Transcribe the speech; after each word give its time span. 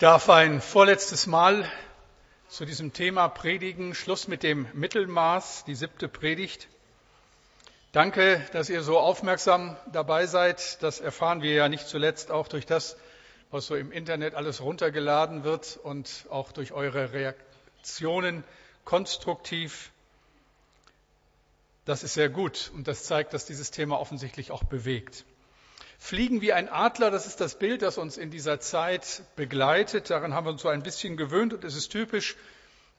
darf 0.00 0.30
ein 0.30 0.62
vorletztes 0.62 1.26
Mal 1.26 1.70
zu 2.48 2.64
diesem 2.64 2.94
Thema 2.94 3.28
predigen. 3.28 3.94
Schluss 3.94 4.28
mit 4.28 4.42
dem 4.42 4.66
Mittelmaß, 4.72 5.64
die 5.66 5.74
siebte 5.74 6.08
Predigt. 6.08 6.68
Danke, 7.92 8.42
dass 8.54 8.70
ihr 8.70 8.82
so 8.82 8.98
aufmerksam 8.98 9.76
dabei 9.92 10.24
seid. 10.24 10.82
Das 10.82 11.00
erfahren 11.00 11.42
wir 11.42 11.52
ja 11.52 11.68
nicht 11.68 11.86
zuletzt 11.86 12.30
auch 12.30 12.48
durch 12.48 12.64
das, 12.64 12.96
was 13.50 13.66
so 13.66 13.76
im 13.76 13.92
Internet 13.92 14.34
alles 14.34 14.62
runtergeladen 14.62 15.44
wird 15.44 15.78
und 15.82 16.24
auch 16.30 16.50
durch 16.52 16.72
eure 16.72 17.12
Reaktionen 17.12 18.42
konstruktiv. 18.86 19.90
Das 21.84 22.04
ist 22.04 22.14
sehr 22.14 22.30
gut 22.30 22.70
und 22.74 22.88
das 22.88 23.04
zeigt, 23.04 23.34
dass 23.34 23.44
dieses 23.44 23.70
Thema 23.70 24.00
offensichtlich 24.00 24.50
auch 24.50 24.64
bewegt. 24.64 25.26
Fliegen 26.02 26.40
wie 26.40 26.54
ein 26.54 26.70
Adler, 26.70 27.10
das 27.10 27.26
ist 27.26 27.42
das 27.42 27.56
Bild, 27.56 27.82
das 27.82 27.98
uns 27.98 28.16
in 28.16 28.30
dieser 28.30 28.58
Zeit 28.58 29.22
begleitet. 29.36 30.08
Daran 30.08 30.32
haben 30.32 30.46
wir 30.46 30.50
uns 30.50 30.62
so 30.62 30.68
ein 30.68 30.82
bisschen 30.82 31.18
gewöhnt 31.18 31.52
und 31.52 31.62
es 31.62 31.76
ist 31.76 31.90
typisch, 31.92 32.36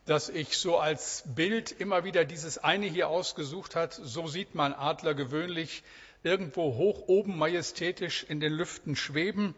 dass 0.06 0.30
ich 0.30 0.56
so 0.58 0.78
als 0.78 1.24
Bild 1.26 1.72
immer 1.72 2.04
wieder 2.06 2.26
dieses 2.26 2.60
eine 2.60 2.86
hier 2.86 3.10
ausgesucht 3.10 3.76
hat. 3.76 3.94
So 3.94 4.28
sieht 4.28 4.54
man 4.54 4.74
Adler 4.74 5.16
gewöhnlich 5.16 5.84
irgendwo 6.24 6.76
hoch 6.76 7.08
oben 7.08 7.38
majestätisch 7.38 8.24
in 8.24 8.40
den 8.40 8.54
Lüften 8.54 8.96
schweben. 8.96 9.56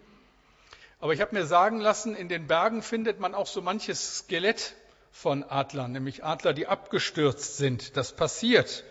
Aber 1.02 1.14
ich 1.14 1.20
habe 1.20 1.36
mir 1.36 1.46
sagen 1.46 1.82
lassen, 1.82 2.16
in 2.16 2.30
den 2.30 2.48
Bergen 2.48 2.82
findet 2.82 3.20
man 3.20 3.36
auch 3.36 3.48
so 3.48 3.62
manches 3.62 4.20
Skelett 4.20 4.74
von 5.12 5.44
Adlern, 5.44 5.92
nämlich 5.92 6.24
Adler, 6.24 6.54
die 6.54 6.68
abgestürzt 6.68 7.58
sind. 7.58 7.98
Das 7.98 8.16
passiert. 8.16 8.86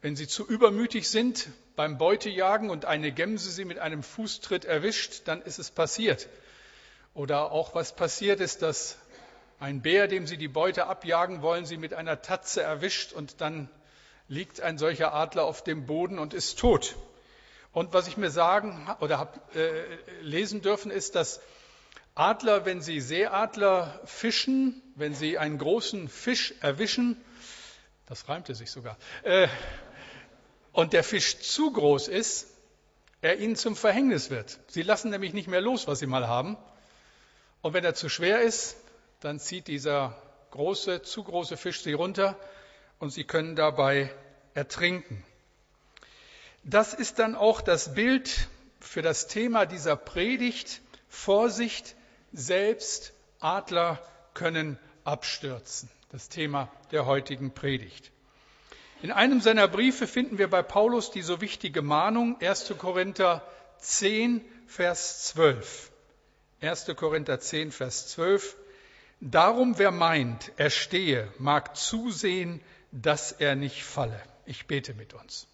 Wenn 0.00 0.16
sie 0.16 0.26
zu 0.26 0.48
übermütig 0.48 1.10
sind 1.10 1.46
beim 1.76 1.98
Beutejagen 1.98 2.70
und 2.70 2.84
eine 2.84 3.12
Gemse 3.12 3.50
sie 3.50 3.64
mit 3.64 3.78
einem 3.78 4.02
Fußtritt 4.02 4.64
erwischt, 4.64 5.22
dann 5.26 5.42
ist 5.42 5.58
es 5.58 5.70
passiert. 5.70 6.28
Oder 7.14 7.52
auch 7.52 7.74
was 7.74 7.94
passiert 7.94 8.40
ist, 8.40 8.62
dass 8.62 8.98
ein 9.60 9.82
Bär, 9.82 10.08
dem 10.08 10.26
sie 10.26 10.36
die 10.36 10.48
Beute 10.48 10.86
abjagen 10.86 11.42
wollen, 11.42 11.66
sie 11.66 11.76
mit 11.76 11.94
einer 11.94 12.22
Tatze 12.22 12.62
erwischt 12.62 13.12
und 13.12 13.40
dann 13.40 13.68
liegt 14.28 14.60
ein 14.60 14.78
solcher 14.78 15.12
Adler 15.14 15.44
auf 15.44 15.62
dem 15.62 15.86
Boden 15.86 16.18
und 16.18 16.34
ist 16.34 16.58
tot. 16.58 16.96
Und 17.72 17.92
was 17.92 18.06
ich 18.06 18.16
mir 18.16 18.30
sagen 18.30 18.86
oder 19.00 19.18
habe 19.18 19.40
äh, 19.54 20.22
lesen 20.22 20.62
dürfen, 20.62 20.90
ist, 20.90 21.14
dass 21.14 21.40
Adler, 22.14 22.66
wenn 22.66 22.82
sie 22.82 23.00
Seeadler 23.00 24.00
fischen, 24.04 24.82
wenn 24.94 25.14
sie 25.14 25.38
einen 25.38 25.56
großen 25.56 26.08
Fisch 26.08 26.54
erwischen, 26.60 27.18
das 28.06 28.28
reimte 28.28 28.54
sich 28.54 28.70
sogar, 28.70 28.98
äh, 29.22 29.48
und 30.72 30.92
der 30.92 31.04
Fisch 31.04 31.38
zu 31.40 31.72
groß 31.72 32.08
ist, 32.08 32.48
er 33.20 33.38
ihnen 33.38 33.56
zum 33.56 33.76
Verhängnis 33.76 34.30
wird. 34.30 34.58
Sie 34.68 34.82
lassen 34.82 35.10
nämlich 35.10 35.32
nicht 35.32 35.48
mehr 35.48 35.60
los, 35.60 35.86
was 35.86 36.00
sie 36.00 36.06
mal 36.06 36.26
haben. 36.26 36.56
Und 37.60 37.74
wenn 37.74 37.84
er 37.84 37.94
zu 37.94 38.08
schwer 38.08 38.40
ist, 38.40 38.76
dann 39.20 39.38
zieht 39.38 39.68
dieser 39.68 40.20
große, 40.50 41.02
zu 41.02 41.22
große 41.22 41.56
Fisch 41.56 41.82
sie 41.82 41.92
runter 41.92 42.36
und 42.98 43.10
sie 43.10 43.24
können 43.24 43.54
dabei 43.54 44.12
ertrinken. 44.54 45.24
Das 46.64 46.94
ist 46.94 47.18
dann 47.18 47.34
auch 47.34 47.60
das 47.60 47.94
Bild 47.94 48.48
für 48.80 49.02
das 49.02 49.26
Thema 49.26 49.66
dieser 49.66 49.96
Predigt. 49.96 50.80
Vorsicht, 51.08 51.96
selbst 52.32 53.12
Adler 53.40 54.00
können 54.34 54.78
abstürzen. 55.04 55.90
Das 56.10 56.28
Thema 56.28 56.70
der 56.90 57.06
heutigen 57.06 57.52
Predigt. 57.52 58.11
In 59.02 59.10
einem 59.10 59.40
seiner 59.40 59.66
Briefe 59.66 60.06
finden 60.06 60.38
wir 60.38 60.48
bei 60.48 60.62
Paulus 60.62 61.10
die 61.10 61.22
so 61.22 61.40
wichtige 61.40 61.82
Mahnung 61.82 62.40
1. 62.40 62.72
Korinther 62.78 63.42
10, 63.78 64.40
Vers 64.68 65.24
12. 65.24 65.90
1. 66.60 66.86
Korinther 66.94 67.40
10, 67.40 67.72
Vers 67.72 68.06
12. 68.10 68.56
Darum, 69.20 69.76
wer 69.78 69.90
meint, 69.90 70.52
er 70.56 70.70
stehe, 70.70 71.32
mag 71.38 71.76
zusehen, 71.76 72.60
dass 72.92 73.32
er 73.32 73.56
nicht 73.56 73.82
falle. 73.82 74.22
Ich 74.46 74.68
bete 74.68 74.94
mit 74.94 75.14
uns. 75.14 75.48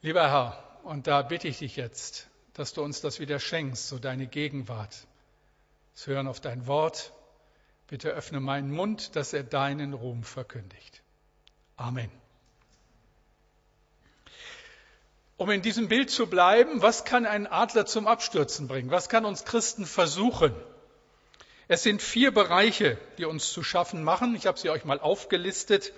Lieber 0.00 0.30
Herr, 0.30 0.62
und 0.84 1.06
da 1.06 1.20
bitte 1.20 1.48
ich 1.48 1.58
dich 1.58 1.76
jetzt, 1.76 2.28
dass 2.54 2.72
du 2.72 2.82
uns 2.82 3.02
das 3.02 3.20
wieder 3.20 3.40
schenkst, 3.40 3.88
so 3.88 3.98
deine 3.98 4.26
Gegenwart. 4.26 5.06
Das 5.94 6.06
Hören 6.06 6.26
auf 6.26 6.40
dein 6.40 6.66
Wort, 6.66 7.12
Bitte 7.88 8.10
öffne 8.10 8.40
meinen 8.40 8.70
Mund, 8.70 9.14
dass 9.14 9.32
er 9.32 9.44
deinen 9.44 9.94
Ruhm 9.94 10.24
verkündigt. 10.24 11.02
Amen. 11.76 12.10
Um 15.36 15.50
in 15.50 15.62
diesem 15.62 15.88
Bild 15.88 16.10
zu 16.10 16.26
bleiben, 16.26 16.80
was 16.80 17.04
kann 17.04 17.26
ein 17.26 17.46
Adler 17.46 17.84
zum 17.84 18.06
Abstürzen 18.06 18.68
bringen? 18.68 18.90
Was 18.90 19.08
kann 19.08 19.24
uns 19.24 19.44
Christen 19.44 19.84
versuchen? 19.84 20.54
Es 21.68 21.82
sind 21.82 22.00
vier 22.00 22.32
Bereiche, 22.32 22.96
die 23.18 23.24
uns 23.24 23.52
zu 23.52 23.62
schaffen 23.62 24.02
machen. 24.02 24.34
Ich 24.34 24.46
habe 24.46 24.58
sie 24.58 24.70
euch 24.70 24.84
mal 24.84 24.98
aufgelistet. 24.98 25.92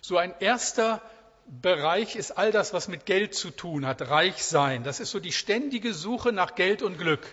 So 0.00 0.16
ein 0.16 0.34
erster 0.40 1.02
Bereich 1.46 2.16
ist 2.16 2.32
all 2.32 2.50
das, 2.50 2.72
was 2.72 2.88
mit 2.88 3.04
Geld 3.04 3.34
zu 3.34 3.50
tun 3.50 3.86
hat, 3.86 4.08
reich 4.08 4.42
sein. 4.42 4.84
Das 4.84 5.00
ist 5.00 5.10
so 5.10 5.20
die 5.20 5.32
ständige 5.32 5.92
Suche 5.92 6.32
nach 6.32 6.54
Geld 6.54 6.82
und 6.82 6.98
Glück. 6.98 7.26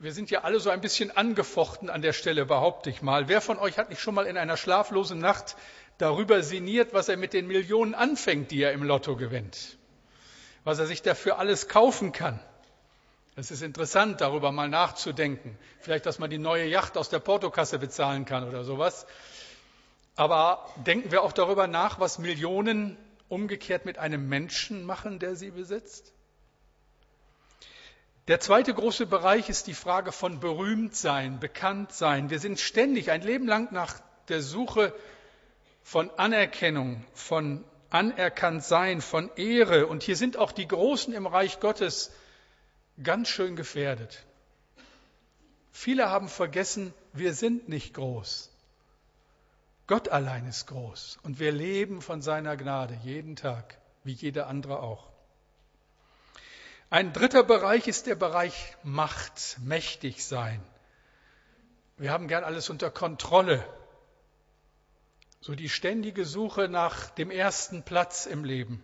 Wir 0.00 0.12
sind 0.12 0.30
ja 0.30 0.42
alle 0.42 0.60
so 0.60 0.70
ein 0.70 0.80
bisschen 0.80 1.10
angefochten 1.10 1.90
an 1.90 2.02
der 2.02 2.12
Stelle, 2.12 2.46
behaupte 2.46 2.88
ich 2.88 3.02
mal. 3.02 3.26
Wer 3.26 3.40
von 3.40 3.58
euch 3.58 3.78
hat 3.78 3.90
nicht 3.90 4.00
schon 4.00 4.14
mal 4.14 4.26
in 4.26 4.36
einer 4.36 4.56
schlaflosen 4.56 5.18
Nacht 5.18 5.56
darüber 5.98 6.44
sinniert, 6.44 6.94
was 6.94 7.08
er 7.08 7.16
mit 7.16 7.32
den 7.32 7.48
Millionen 7.48 7.94
anfängt, 7.94 8.52
die 8.52 8.62
er 8.62 8.70
im 8.70 8.84
Lotto 8.84 9.16
gewinnt? 9.16 9.76
Was 10.62 10.78
er 10.78 10.86
sich 10.86 11.02
dafür 11.02 11.40
alles 11.40 11.66
kaufen 11.66 12.12
kann? 12.12 12.38
Es 13.34 13.50
ist 13.50 13.60
interessant, 13.60 14.20
darüber 14.20 14.52
mal 14.52 14.68
nachzudenken. 14.68 15.58
Vielleicht, 15.80 16.06
dass 16.06 16.20
man 16.20 16.30
die 16.30 16.38
neue 16.38 16.66
Yacht 16.66 16.96
aus 16.96 17.08
der 17.08 17.18
Portokasse 17.18 17.80
bezahlen 17.80 18.24
kann 18.24 18.46
oder 18.48 18.62
sowas. 18.62 19.04
Aber 20.14 20.64
denken 20.86 21.10
wir 21.10 21.24
auch 21.24 21.32
darüber 21.32 21.66
nach, 21.66 21.98
was 21.98 22.20
Millionen 22.20 22.96
umgekehrt 23.28 23.84
mit 23.84 23.98
einem 23.98 24.28
Menschen 24.28 24.84
machen, 24.84 25.18
der 25.18 25.34
sie 25.34 25.50
besitzt? 25.50 26.12
Der 28.28 28.40
zweite 28.40 28.74
große 28.74 29.06
Bereich 29.06 29.48
ist 29.48 29.68
die 29.68 29.74
Frage 29.74 30.12
von 30.12 30.38
Berühmtsein, 30.38 31.40
Bekanntsein. 31.40 32.28
Wir 32.28 32.38
sind 32.38 32.60
ständig 32.60 33.10
ein 33.10 33.22
Leben 33.22 33.46
lang 33.46 33.72
nach 33.72 34.00
der 34.28 34.42
Suche 34.42 34.94
von 35.82 36.10
Anerkennung, 36.18 37.02
von 37.14 37.64
Anerkanntsein, 37.88 39.00
von 39.00 39.30
Ehre. 39.36 39.86
Und 39.86 40.02
hier 40.02 40.16
sind 40.16 40.36
auch 40.36 40.52
die 40.52 40.68
Großen 40.68 41.14
im 41.14 41.26
Reich 41.26 41.58
Gottes 41.58 42.12
ganz 43.02 43.28
schön 43.28 43.56
gefährdet. 43.56 44.26
Viele 45.72 46.10
haben 46.10 46.28
vergessen, 46.28 46.92
wir 47.14 47.32
sind 47.32 47.70
nicht 47.70 47.94
groß. 47.94 48.50
Gott 49.86 50.10
allein 50.10 50.46
ist 50.46 50.66
groß 50.66 51.18
und 51.22 51.38
wir 51.38 51.50
leben 51.50 52.02
von 52.02 52.20
seiner 52.20 52.58
Gnade 52.58 52.98
jeden 53.02 53.36
Tag, 53.36 53.78
wie 54.04 54.12
jeder 54.12 54.48
andere 54.48 54.80
auch. 54.82 55.08
Ein 56.90 57.12
dritter 57.12 57.42
Bereich 57.42 57.86
ist 57.86 58.06
der 58.06 58.14
Bereich 58.14 58.76
Macht, 58.82 59.58
mächtig 59.60 60.24
sein. 60.24 60.60
Wir 61.98 62.10
haben 62.10 62.28
gern 62.28 62.44
alles 62.44 62.70
unter 62.70 62.90
Kontrolle. 62.90 63.62
So 65.40 65.54
die 65.54 65.68
ständige 65.68 66.24
Suche 66.24 66.68
nach 66.68 67.10
dem 67.10 67.30
ersten 67.30 67.82
Platz 67.82 68.24
im 68.24 68.42
Leben. 68.42 68.82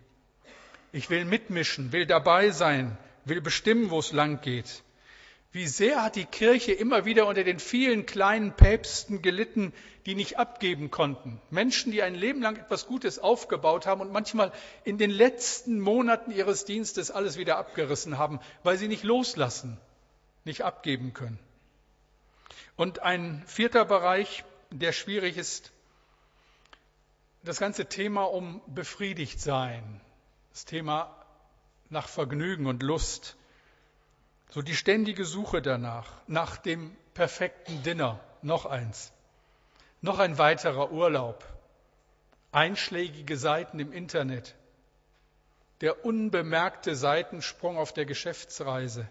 Ich 0.92 1.09
will 1.09 1.25
mitmischen, 1.25 1.92
will 1.92 2.06
dabei 2.06 2.50
sein, 2.50 2.98
will 3.25 3.41
bestimmen, 3.41 3.91
wo 3.91 4.00
es 4.00 4.12
lang 4.12 4.41
geht. 4.42 4.82
Wie 5.54 5.69
sehr 5.69 6.03
hat 6.03 6.16
die 6.16 6.25
Kirche 6.25 6.72
immer 6.72 7.04
wieder 7.04 7.28
unter 7.28 7.44
den 7.44 7.60
vielen 7.60 8.06
kleinen 8.06 8.56
Päpsten 8.56 9.22
gelitten, 9.22 9.72
die 10.04 10.16
nicht 10.16 10.37
abgeben 10.37 10.91
konnten. 10.91 11.41
Menschen, 11.48 11.92
die 11.92 12.03
ein 12.03 12.16
Leben 12.16 12.42
lang 12.42 12.56
etwas 12.56 12.88
Gutes 12.88 13.20
aufgebaut 13.20 13.87
haben 13.87 14.00
und 14.00 14.10
manchmal 14.10 14.50
in 14.82 14.98
den 14.98 15.10
letzten 15.10 15.78
Monaten 15.78 16.32
ihres 16.32 16.65
Dienstes 16.65 17.12
alles 17.12 17.38
wieder 17.38 17.56
abgerissen 17.56 18.19
haben, 18.19 18.41
weil 18.65 18.78
sie 18.78 18.88
nicht 18.88 19.04
loslassen, 19.04 19.78
nicht 20.45 20.62
abgeben 20.62 21.12
können. 21.15 21.39
Und 22.74 22.98
ein 22.98 23.41
vierter 23.47 23.84
Bereich, 23.84 24.42
der 24.72 24.91
schwierig 24.91 25.36
ist, 25.36 25.71
das 27.45 27.60
ganze 27.60 27.86
Thema 27.86 28.24
um 28.24 28.60
befriedigt 28.66 29.41
sein, 29.41 30.01
das 30.51 30.65
Thema 30.65 31.16
nach 31.91 32.09
Vergnügen 32.09 32.66
und 32.66 32.83
Lust. 32.83 33.36
So 34.54 34.62
die 34.62 34.77
ständige 34.77 35.24
Suche 35.24 35.60
danach, 35.62 36.12
nach 36.28 36.56
dem 36.56 36.95
perfekten 37.12 37.83
Dinner, 37.83 38.21
noch 38.41 38.66
eins, 38.66 39.10
noch 40.01 40.21
ein 40.21 40.39
weiterer 40.39 40.92
Urlaub, 40.92 41.45
einschlägige 42.53 43.36
Seiten 43.36 43.80
im 43.80 43.92
Internet, 43.92 44.54
der 45.80 46.04
unbemerkte 46.04 46.95
Seitensprung 46.95 47.77
auf 47.77 47.92
der 47.92 48.04
Geschäftsreise, 48.04 49.09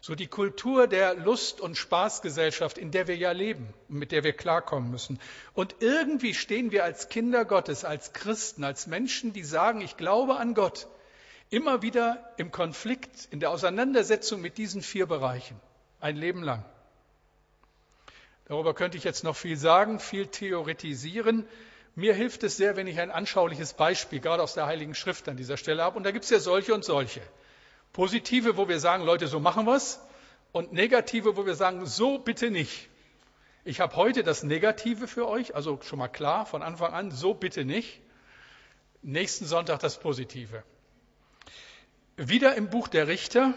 so 0.00 0.14
die 0.14 0.28
Kultur 0.28 0.86
der 0.86 1.14
Lust- 1.14 1.60
und 1.60 1.76
Spaßgesellschaft, 1.76 2.78
in 2.78 2.92
der 2.92 3.08
wir 3.08 3.16
ja 3.16 3.32
leben 3.32 3.74
und 3.88 3.98
mit 3.98 4.12
der 4.12 4.22
wir 4.22 4.32
klarkommen 4.32 4.92
müssen. 4.92 5.18
Und 5.54 5.74
irgendwie 5.80 6.34
stehen 6.34 6.70
wir 6.70 6.84
als 6.84 7.08
Kinder 7.08 7.44
Gottes, 7.44 7.84
als 7.84 8.12
Christen, 8.12 8.62
als 8.62 8.86
Menschen, 8.86 9.32
die 9.32 9.42
sagen, 9.42 9.80
ich 9.80 9.96
glaube 9.96 10.36
an 10.36 10.54
Gott, 10.54 10.86
Immer 11.50 11.80
wieder 11.80 12.32
im 12.36 12.50
Konflikt, 12.50 13.28
in 13.30 13.40
der 13.40 13.50
Auseinandersetzung 13.50 14.40
mit 14.40 14.58
diesen 14.58 14.82
vier 14.82 15.06
Bereichen, 15.06 15.58
ein 15.98 16.16
Leben 16.16 16.42
lang. 16.42 16.64
Darüber 18.44 18.74
könnte 18.74 18.98
ich 18.98 19.04
jetzt 19.04 19.24
noch 19.24 19.36
viel 19.36 19.56
sagen, 19.56 19.98
viel 19.98 20.26
theoretisieren. 20.26 21.46
Mir 21.94 22.14
hilft 22.14 22.42
es 22.44 22.56
sehr, 22.56 22.76
wenn 22.76 22.86
ich 22.86 23.00
ein 23.00 23.10
anschauliches 23.10 23.74
Beispiel 23.74 24.20
gerade 24.20 24.42
aus 24.42 24.54
der 24.54 24.66
Heiligen 24.66 24.94
Schrift 24.94 25.28
an 25.28 25.36
dieser 25.36 25.56
Stelle 25.56 25.82
habe. 25.82 25.96
Und 25.96 26.04
da 26.04 26.10
gibt 26.10 26.24
es 26.24 26.30
ja 26.30 26.38
solche 26.38 26.74
und 26.74 26.84
solche. 26.84 27.20
Positive, 27.92 28.56
wo 28.56 28.68
wir 28.68 28.78
sagen, 28.78 29.04
Leute, 29.04 29.26
so 29.26 29.40
machen 29.40 29.66
wir 29.66 29.76
es. 29.76 30.00
Und 30.52 30.72
negative, 30.72 31.36
wo 31.36 31.46
wir 31.46 31.54
sagen, 31.54 31.84
so 31.86 32.18
bitte 32.18 32.50
nicht. 32.50 32.88
Ich 33.64 33.80
habe 33.80 33.96
heute 33.96 34.22
das 34.22 34.42
Negative 34.42 35.08
für 35.08 35.28
euch, 35.28 35.54
also 35.54 35.80
schon 35.82 35.98
mal 35.98 36.08
klar 36.08 36.46
von 36.46 36.62
Anfang 36.62 36.94
an, 36.94 37.10
so 37.10 37.34
bitte 37.34 37.64
nicht. 37.64 38.00
Nächsten 39.02 39.44
Sonntag 39.44 39.80
das 39.80 39.98
Positive. 39.98 40.62
Wieder 42.20 42.56
im 42.56 42.68
Buch 42.68 42.88
der 42.88 43.06
Richter 43.06 43.54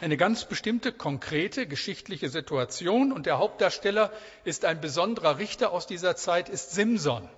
eine 0.00 0.16
ganz 0.16 0.46
bestimmte 0.46 0.90
konkrete 0.90 1.66
geschichtliche 1.66 2.30
Situation 2.30 3.12
und 3.12 3.26
der 3.26 3.36
Hauptdarsteller 3.38 4.10
ist 4.44 4.64
ein 4.64 4.80
besonderer 4.80 5.36
Richter 5.36 5.70
aus 5.70 5.86
dieser 5.86 6.16
Zeit, 6.16 6.48
ist 6.48 6.70
Simson. 6.70 7.28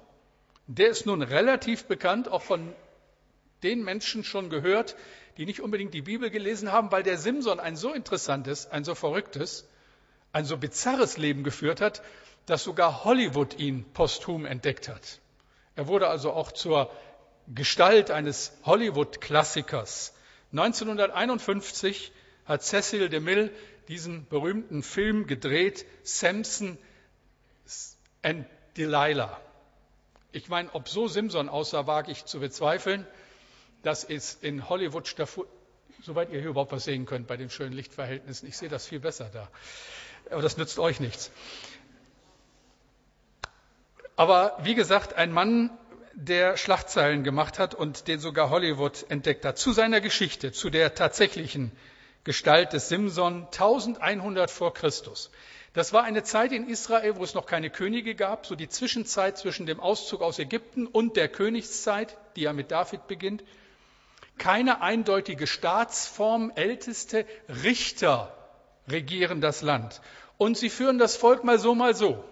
Der 0.68 0.90
ist 0.90 1.04
nun 1.04 1.20
relativ 1.20 1.86
bekannt, 1.86 2.28
auch 2.28 2.42
von 2.42 2.72
den 3.64 3.82
Menschen 3.82 4.22
schon 4.22 4.50
gehört, 4.50 4.94
die 5.36 5.46
nicht 5.46 5.60
unbedingt 5.60 5.94
die 5.94 6.02
Bibel 6.02 6.30
gelesen 6.30 6.70
haben, 6.70 6.92
weil 6.92 7.02
der 7.02 7.18
Simson 7.18 7.58
ein 7.58 7.74
so 7.74 7.92
interessantes, 7.92 8.70
ein 8.70 8.84
so 8.84 8.94
verrücktes, 8.94 9.68
ein 10.32 10.44
so 10.44 10.56
bizarres 10.56 11.16
Leben 11.16 11.42
geführt 11.42 11.80
hat, 11.80 12.02
dass 12.46 12.62
sogar 12.62 13.02
Hollywood 13.02 13.58
ihn 13.58 13.84
posthum 13.94 14.46
entdeckt 14.46 14.88
hat. 14.88 15.18
Er 15.74 15.88
wurde 15.88 16.06
also 16.06 16.32
auch 16.32 16.52
zur 16.52 16.92
Gestalt 17.48 18.10
eines 18.10 18.52
Hollywood-Klassikers. 18.64 20.14
1951 20.52 22.12
hat 22.46 22.62
Cecil 22.62 23.08
DeMille 23.08 23.50
diesen 23.88 24.26
berühmten 24.28 24.82
Film 24.82 25.26
gedreht, 25.26 25.84
Samson 26.02 26.78
and 28.22 28.46
Delilah. 28.76 29.40
Ich 30.32 30.48
meine, 30.48 30.74
ob 30.74 30.88
so 30.88 31.06
Simpson 31.06 31.48
aussah, 31.48 31.86
wage 31.86 32.10
ich 32.10 32.24
zu 32.24 32.40
bezweifeln. 32.40 33.06
Das 33.82 34.04
ist 34.04 34.42
in 34.42 34.68
Hollywood, 34.68 35.14
soweit 36.02 36.30
ihr 36.30 36.40
hier 36.40 36.50
überhaupt 36.50 36.72
was 36.72 36.84
sehen 36.84 37.06
könnt 37.06 37.26
bei 37.26 37.36
den 37.36 37.50
schönen 37.50 37.74
Lichtverhältnissen. 37.74 38.48
Ich 38.48 38.56
sehe 38.56 38.68
das 38.68 38.86
viel 38.86 39.00
besser 39.00 39.30
da. 39.32 39.48
Aber 40.30 40.42
das 40.42 40.56
nützt 40.56 40.78
euch 40.78 41.00
nichts. 41.00 41.30
Aber 44.16 44.56
wie 44.62 44.74
gesagt, 44.74 45.14
ein 45.14 45.32
Mann 45.32 45.70
der 46.16 46.56
Schlachtzeilen 46.56 47.24
gemacht 47.24 47.58
hat 47.58 47.74
und 47.74 48.08
den 48.08 48.20
sogar 48.20 48.50
Hollywood 48.50 49.06
entdeckt 49.08 49.44
hat. 49.44 49.58
Zu 49.58 49.72
seiner 49.72 50.00
Geschichte, 50.00 50.52
zu 50.52 50.70
der 50.70 50.94
tatsächlichen 50.94 51.72
Gestalt 52.24 52.72
des 52.72 52.88
Simson 52.88 53.46
1100 53.46 54.50
vor 54.50 54.72
Christus. 54.72 55.30
Das 55.74 55.92
war 55.92 56.04
eine 56.04 56.22
Zeit 56.22 56.52
in 56.52 56.68
Israel, 56.68 57.16
wo 57.16 57.24
es 57.24 57.34
noch 57.34 57.46
keine 57.46 57.68
Könige 57.68 58.14
gab, 58.14 58.46
so 58.46 58.54
die 58.54 58.68
Zwischenzeit 58.68 59.36
zwischen 59.36 59.66
dem 59.66 59.80
Auszug 59.80 60.22
aus 60.22 60.38
Ägypten 60.38 60.86
und 60.86 61.16
der 61.16 61.28
Königszeit, 61.28 62.16
die 62.36 62.42
ja 62.42 62.52
mit 62.52 62.70
David 62.70 63.08
beginnt. 63.08 63.42
Keine 64.38 64.82
eindeutige 64.82 65.46
Staatsform, 65.46 66.52
älteste 66.54 67.26
Richter 67.64 68.32
regieren 68.88 69.40
das 69.40 69.62
Land. 69.62 70.00
Und 70.38 70.56
sie 70.56 70.70
führen 70.70 70.98
das 70.98 71.16
Volk 71.16 71.44
mal 71.44 71.58
so, 71.58 71.74
mal 71.74 71.94
so. 71.94 72.24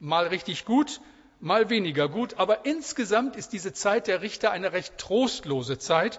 Mal 0.00 0.26
richtig 0.26 0.64
gut, 0.64 1.00
mal 1.40 1.70
weniger 1.70 2.08
gut, 2.08 2.34
aber 2.38 2.64
insgesamt 2.64 3.36
ist 3.36 3.52
diese 3.52 3.72
Zeit 3.72 4.06
der 4.06 4.22
Richter 4.22 4.50
eine 4.50 4.72
recht 4.72 4.98
trostlose 4.98 5.78
Zeit. 5.78 6.18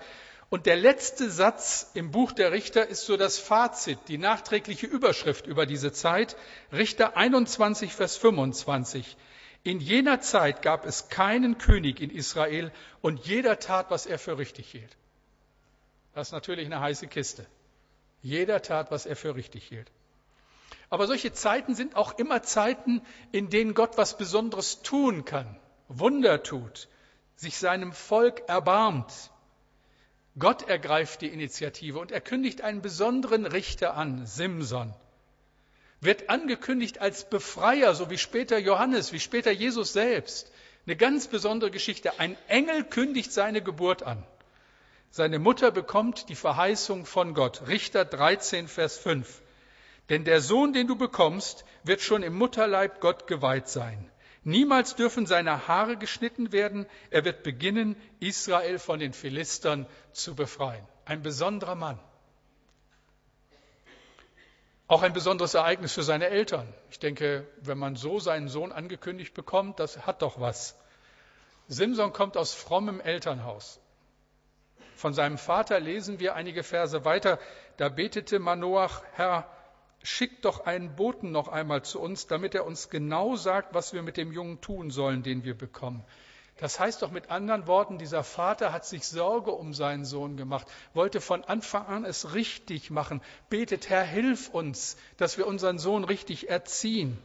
Und 0.49 0.65
der 0.65 0.77
letzte 0.77 1.29
Satz 1.29 1.91
im 1.93 2.09
Buch 2.09 2.31
der 2.31 2.51
Richter 2.51 2.87
ist 2.87 3.05
so 3.05 3.17
das 3.17 3.37
Fazit, 3.37 3.99
die 4.07 4.17
nachträgliche 4.17 4.87
Überschrift 4.87 5.45
über 5.45 5.67
diese 5.67 5.91
Zeit, 5.91 6.35
Richter 6.71 7.15
21, 7.15 7.93
Vers 7.93 8.17
25. 8.17 9.15
In 9.63 9.79
jener 9.79 10.21
Zeit 10.21 10.61
gab 10.61 10.85
es 10.85 11.09
keinen 11.09 11.57
König 11.57 12.01
in 12.01 12.09
Israel 12.09 12.71
und 13.01 13.25
jeder 13.25 13.59
tat, 13.59 13.91
was 13.91 14.05
er 14.05 14.17
für 14.17 14.37
richtig 14.37 14.71
hielt. 14.71 14.97
Das 16.15 16.29
ist 16.29 16.31
natürlich 16.31 16.65
eine 16.65 16.79
heiße 16.79 17.07
Kiste. 17.07 17.45
Jeder 18.21 18.61
tat, 18.61 18.89
was 18.89 19.05
er 19.05 19.15
für 19.15 19.35
richtig 19.35 19.65
hielt. 19.65 19.91
Aber 20.89 21.07
solche 21.07 21.33
Zeiten 21.33 21.75
sind 21.75 21.95
auch 21.95 22.17
immer 22.17 22.41
Zeiten, 22.41 23.01
in 23.31 23.49
denen 23.49 23.73
Gott 23.73 23.97
was 23.97 24.17
Besonderes 24.17 24.81
tun 24.81 25.25
kann, 25.25 25.55
Wunder 25.87 26.43
tut, 26.43 26.87
sich 27.35 27.57
seinem 27.57 27.93
Volk 27.93 28.43
erbarmt. 28.47 29.31
Gott 30.37 30.67
ergreift 30.67 31.21
die 31.21 31.27
Initiative 31.27 31.99
und 31.99 32.11
er 32.11 32.21
kündigt 32.21 32.61
einen 32.61 32.81
besonderen 32.81 33.45
Richter 33.45 33.95
an, 33.95 34.25
Simson. 34.25 34.93
Wird 36.01 36.29
angekündigt 36.29 37.01
als 37.01 37.29
Befreier, 37.29 37.93
so 37.93 38.09
wie 38.09 38.17
später 38.17 38.57
Johannes, 38.57 39.11
wie 39.11 39.19
später 39.19 39.51
Jesus 39.51 39.91
selbst. 39.91 40.51
Eine 40.85 40.95
ganz 40.95 41.27
besondere 41.27 41.71
Geschichte. 41.71 42.19
Ein 42.19 42.37
Engel 42.47 42.85
kündigt 42.85 43.33
seine 43.33 43.61
Geburt 43.61 44.03
an. 44.03 44.23
Seine 45.11 45.39
Mutter 45.39 45.71
bekommt 45.71 46.29
die 46.29 46.35
Verheißung 46.35 47.05
von 47.05 47.33
Gott. 47.33 47.67
Richter 47.67 48.05
13, 48.05 48.67
Vers 48.67 48.97
5. 48.97 49.41
Denn 50.09 50.25
der 50.25 50.41
Sohn, 50.41 50.73
den 50.73 50.87
du 50.87 50.95
bekommst, 50.95 51.65
wird 51.83 52.01
schon 52.01 52.23
im 52.23 52.35
Mutterleib 52.35 52.99
Gott 52.99 53.27
geweiht 53.27 53.67
sein. 53.67 54.11
Niemals 54.43 54.95
dürfen 54.95 55.25
seine 55.25 55.67
Haare 55.67 55.97
geschnitten 55.97 56.51
werden. 56.51 56.87
Er 57.11 57.25
wird 57.25 57.43
beginnen, 57.43 57.95
Israel 58.19 58.79
von 58.79 58.99
den 58.99 59.13
Philistern 59.13 59.85
zu 60.11 60.35
befreien. 60.35 60.85
Ein 61.05 61.21
besonderer 61.21 61.75
Mann. 61.75 61.99
Auch 64.87 65.03
ein 65.03 65.13
besonderes 65.13 65.53
Ereignis 65.53 65.93
für 65.93 66.01
seine 66.01 66.29
Eltern. 66.29 66.73
Ich 66.89 66.97
denke, 66.97 67.47
wenn 67.61 67.77
man 67.77 67.95
so 67.95 68.19
seinen 68.19 68.47
Sohn 68.47 68.71
angekündigt 68.71 69.35
bekommt, 69.35 69.79
das 69.79 70.07
hat 70.07 70.23
doch 70.23 70.39
was. 70.39 70.75
Simson 71.67 72.11
kommt 72.11 72.37
aus 72.37 72.55
frommem 72.55 72.99
Elternhaus. 72.99 73.79
Von 74.95 75.13
seinem 75.13 75.37
Vater 75.37 75.79
lesen 75.79 76.19
wir 76.19 76.33
einige 76.33 76.63
Verse 76.63 77.05
weiter. 77.05 77.37
Da 77.77 77.89
betete 77.89 78.39
Manoach, 78.39 79.03
Herr, 79.13 79.47
schickt 80.03 80.45
doch 80.45 80.65
einen 80.65 80.95
Boten 80.95 81.31
noch 81.31 81.47
einmal 81.47 81.83
zu 81.83 81.99
uns, 81.99 82.27
damit 82.27 82.55
er 82.55 82.65
uns 82.65 82.89
genau 82.89 83.35
sagt, 83.35 83.73
was 83.73 83.93
wir 83.93 84.01
mit 84.01 84.17
dem 84.17 84.31
Jungen 84.31 84.61
tun 84.61 84.91
sollen, 84.91 85.23
den 85.23 85.43
wir 85.43 85.57
bekommen. 85.57 86.03
Das 86.57 86.77
heißt 86.77 87.01
doch 87.01 87.11
mit 87.11 87.29
anderen 87.31 87.67
Worten, 87.67 87.97
dieser 87.97 88.23
Vater 88.23 88.73
hat 88.73 88.85
sich 88.85 89.05
Sorge 89.05 89.51
um 89.51 89.73
seinen 89.73 90.03
Sohn 90.03 90.35
gemacht, 90.35 90.67
wollte 90.93 91.21
von 91.21 91.43
Anfang 91.45 91.85
an 91.85 92.03
es 92.03 92.33
richtig 92.33 92.91
machen, 92.91 93.21
betet, 93.49 93.89
Herr, 93.89 94.03
hilf 94.03 94.49
uns, 94.49 94.97
dass 95.15 95.37
wir 95.37 95.47
unseren 95.47 95.79
Sohn 95.79 96.03
richtig 96.03 96.49
erziehen. 96.49 97.17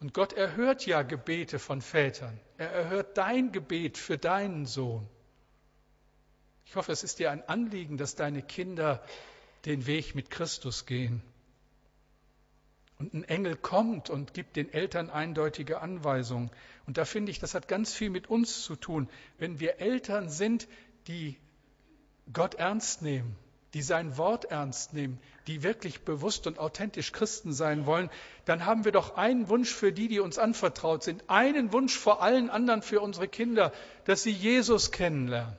Und 0.00 0.14
Gott 0.14 0.32
erhört 0.32 0.86
ja 0.86 1.02
Gebete 1.02 1.58
von 1.58 1.80
Vätern. 1.80 2.38
Er 2.56 2.70
erhört 2.70 3.18
dein 3.18 3.50
Gebet 3.50 3.98
für 3.98 4.18
deinen 4.18 4.66
Sohn. 4.66 5.08
Ich 6.66 6.76
hoffe, 6.76 6.92
es 6.92 7.02
ist 7.02 7.18
dir 7.18 7.30
ein 7.30 7.48
Anliegen, 7.48 7.98
dass 7.98 8.14
deine 8.14 8.42
Kinder 8.42 9.02
den 9.64 9.86
Weg 9.86 10.14
mit 10.14 10.30
Christus 10.30 10.86
gehen. 10.86 11.22
Und 13.02 13.14
ein 13.14 13.24
Engel 13.24 13.56
kommt 13.56 14.10
und 14.10 14.32
gibt 14.32 14.54
den 14.54 14.72
Eltern 14.72 15.10
eindeutige 15.10 15.80
Anweisungen. 15.80 16.52
Und 16.86 16.98
da 16.98 17.04
finde 17.04 17.32
ich, 17.32 17.40
das 17.40 17.52
hat 17.52 17.66
ganz 17.66 17.92
viel 17.92 18.10
mit 18.10 18.30
uns 18.30 18.62
zu 18.62 18.76
tun. 18.76 19.08
Wenn 19.38 19.58
wir 19.58 19.80
Eltern 19.80 20.28
sind, 20.28 20.68
die 21.08 21.36
Gott 22.32 22.54
ernst 22.54 23.02
nehmen, 23.02 23.34
die 23.74 23.82
sein 23.82 24.16
Wort 24.18 24.44
ernst 24.44 24.92
nehmen, 24.94 25.18
die 25.48 25.64
wirklich 25.64 26.02
bewusst 26.02 26.46
und 26.46 26.60
authentisch 26.60 27.10
Christen 27.10 27.52
sein 27.52 27.86
wollen, 27.86 28.08
dann 28.44 28.66
haben 28.66 28.84
wir 28.84 28.92
doch 28.92 29.16
einen 29.16 29.48
Wunsch 29.48 29.74
für 29.74 29.90
die, 29.90 30.06
die 30.06 30.20
uns 30.20 30.38
anvertraut 30.38 31.02
sind, 31.02 31.24
einen 31.26 31.72
Wunsch 31.72 31.98
vor 31.98 32.22
allen 32.22 32.50
anderen 32.50 32.82
für 32.82 33.00
unsere 33.00 33.26
Kinder, 33.26 33.72
dass 34.04 34.22
sie 34.22 34.30
Jesus 34.30 34.92
kennenlernen, 34.92 35.56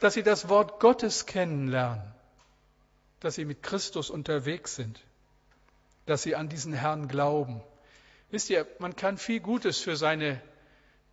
dass 0.00 0.12
sie 0.12 0.22
das 0.22 0.50
Wort 0.50 0.80
Gottes 0.80 1.24
kennenlernen, 1.24 2.02
dass 3.20 3.36
sie 3.36 3.46
mit 3.46 3.62
Christus 3.62 4.10
unterwegs 4.10 4.76
sind 4.76 5.00
dass 6.10 6.22
sie 6.22 6.34
an 6.34 6.48
diesen 6.48 6.72
Herrn 6.72 7.06
glauben. 7.06 7.62
Wisst 8.30 8.50
ihr, 8.50 8.66
man 8.80 8.96
kann 8.96 9.16
viel 9.16 9.40
Gutes 9.40 9.78
für 9.78 9.96
seine 9.96 10.40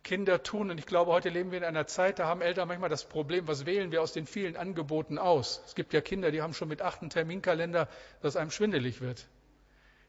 Kinder 0.02 0.42
tun. 0.42 0.70
Und 0.70 0.78
ich 0.78 0.86
glaube, 0.86 1.12
heute 1.12 1.28
leben 1.28 1.50
wir 1.50 1.58
in 1.58 1.64
einer 1.64 1.86
Zeit, 1.86 2.18
da 2.18 2.26
haben 2.26 2.40
Eltern 2.40 2.66
manchmal 2.66 2.90
das 2.90 3.04
Problem, 3.04 3.46
was 3.46 3.64
wählen 3.64 3.92
wir 3.92 4.02
aus 4.02 4.12
den 4.12 4.26
vielen 4.26 4.56
Angeboten 4.56 5.18
aus? 5.18 5.62
Es 5.66 5.74
gibt 5.74 5.92
ja 5.92 6.00
Kinder, 6.00 6.30
die 6.30 6.42
haben 6.42 6.52
schon 6.52 6.68
mit 6.68 6.82
acht 6.82 7.00
einen 7.00 7.10
Terminkalender, 7.10 7.88
dass 8.22 8.34
einem 8.34 8.50
schwindelig 8.50 9.00
wird. 9.00 9.26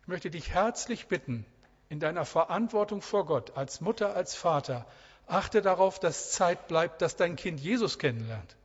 Ich 0.02 0.08
möchte 0.08 0.32
dich 0.32 0.50
herzlich 0.52 1.08
bitten, 1.08 1.46
in 1.90 2.00
deiner 2.00 2.26
Verantwortung 2.26 3.02
vor 3.02 3.26
Gott, 3.26 3.58
als 3.58 3.82
Mutter, 3.82 4.16
als 4.16 4.36
Vater, 4.36 4.88
achte 5.28 5.62
darauf, 5.62 6.00
dass 6.00 6.32
Zeit 6.32 6.68
bleibt, 6.68 7.02
dass 7.02 7.16
dein 7.16 7.36
Kind 7.36 7.60
Jesus 7.60 8.00
kennenlernt. 8.00 8.56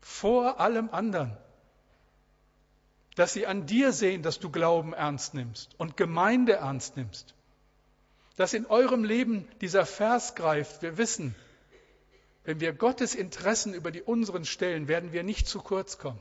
Vor 0.00 0.60
allem 0.60 0.90
anderen 0.90 1.36
dass 3.14 3.32
sie 3.32 3.46
an 3.46 3.66
dir 3.66 3.92
sehen, 3.92 4.22
dass 4.22 4.40
du 4.40 4.50
Glauben 4.50 4.92
ernst 4.92 5.34
nimmst 5.34 5.74
und 5.78 5.96
Gemeinde 5.96 6.54
ernst 6.54 6.96
nimmst. 6.96 7.34
Dass 8.36 8.54
in 8.54 8.66
eurem 8.66 9.04
Leben 9.04 9.46
dieser 9.60 9.86
Vers 9.86 10.34
greift. 10.34 10.82
Wir 10.82 10.98
wissen, 10.98 11.36
Wenn 12.44 12.60
wir 12.60 12.74
Gottes 12.74 13.14
Interessen 13.14 13.72
über 13.72 13.90
die 13.90 14.02
unseren 14.02 14.44
stellen, 14.44 14.86
werden 14.86 15.12
wir 15.12 15.22
nicht 15.22 15.48
zu 15.48 15.60
kurz 15.60 15.98
kommen. 15.98 16.20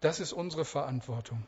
Das 0.00 0.18
ist 0.20 0.32
unsere 0.32 0.64
Verantwortung. 0.64 1.46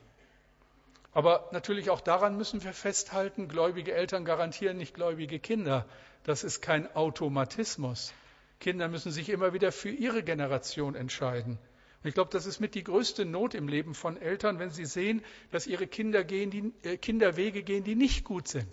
Aber 1.12 1.48
natürlich 1.52 1.90
auch 1.90 2.00
daran 2.00 2.36
müssen 2.36 2.62
wir 2.62 2.72
festhalten, 2.72 3.48
gläubige 3.48 3.92
Eltern 3.92 4.24
garantieren 4.24 4.76
nicht 4.76 4.94
gläubige 4.94 5.40
Kinder. 5.40 5.84
Das 6.22 6.44
ist 6.44 6.60
kein 6.60 6.94
Automatismus. 6.94 8.12
Kinder 8.60 8.88
müssen 8.88 9.10
sich 9.10 9.28
immer 9.30 9.52
wieder 9.52 9.72
für 9.72 9.90
ihre 9.90 10.22
Generation 10.22 10.94
entscheiden. 10.94 11.58
Ich 12.06 12.14
glaube, 12.14 12.30
das 12.30 12.46
ist 12.46 12.60
mit 12.60 12.74
die 12.74 12.84
größte 12.84 13.24
Not 13.24 13.54
im 13.54 13.68
Leben 13.68 13.94
von 13.94 14.16
Eltern, 14.16 14.58
wenn 14.58 14.70
sie 14.70 14.84
sehen, 14.84 15.24
dass 15.50 15.66
ihre 15.66 15.86
Kinder, 15.86 16.24
gehen, 16.24 16.50
die, 16.50 16.72
äh, 16.82 16.96
Kinder 16.96 17.36
Wege 17.36 17.62
gehen, 17.62 17.84
die 17.84 17.96
nicht 17.96 18.24
gut 18.24 18.48
sind. 18.48 18.68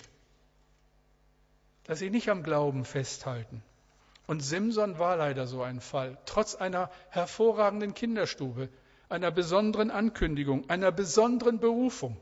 Dass 1.85 1.99
sie 1.99 2.09
nicht 2.09 2.29
am 2.29 2.43
Glauben 2.43 2.85
festhalten. 2.85 3.63
Und 4.27 4.41
Simson 4.41 4.99
war 4.99 5.17
leider 5.17 5.47
so 5.47 5.63
ein 5.63 5.81
Fall. 5.81 6.17
Trotz 6.25 6.55
einer 6.55 6.89
hervorragenden 7.09 7.93
Kinderstube, 7.93 8.69
einer 9.09 9.31
besonderen 9.31 9.91
Ankündigung, 9.91 10.69
einer 10.69 10.91
besonderen 10.91 11.59
Berufung. 11.59 12.17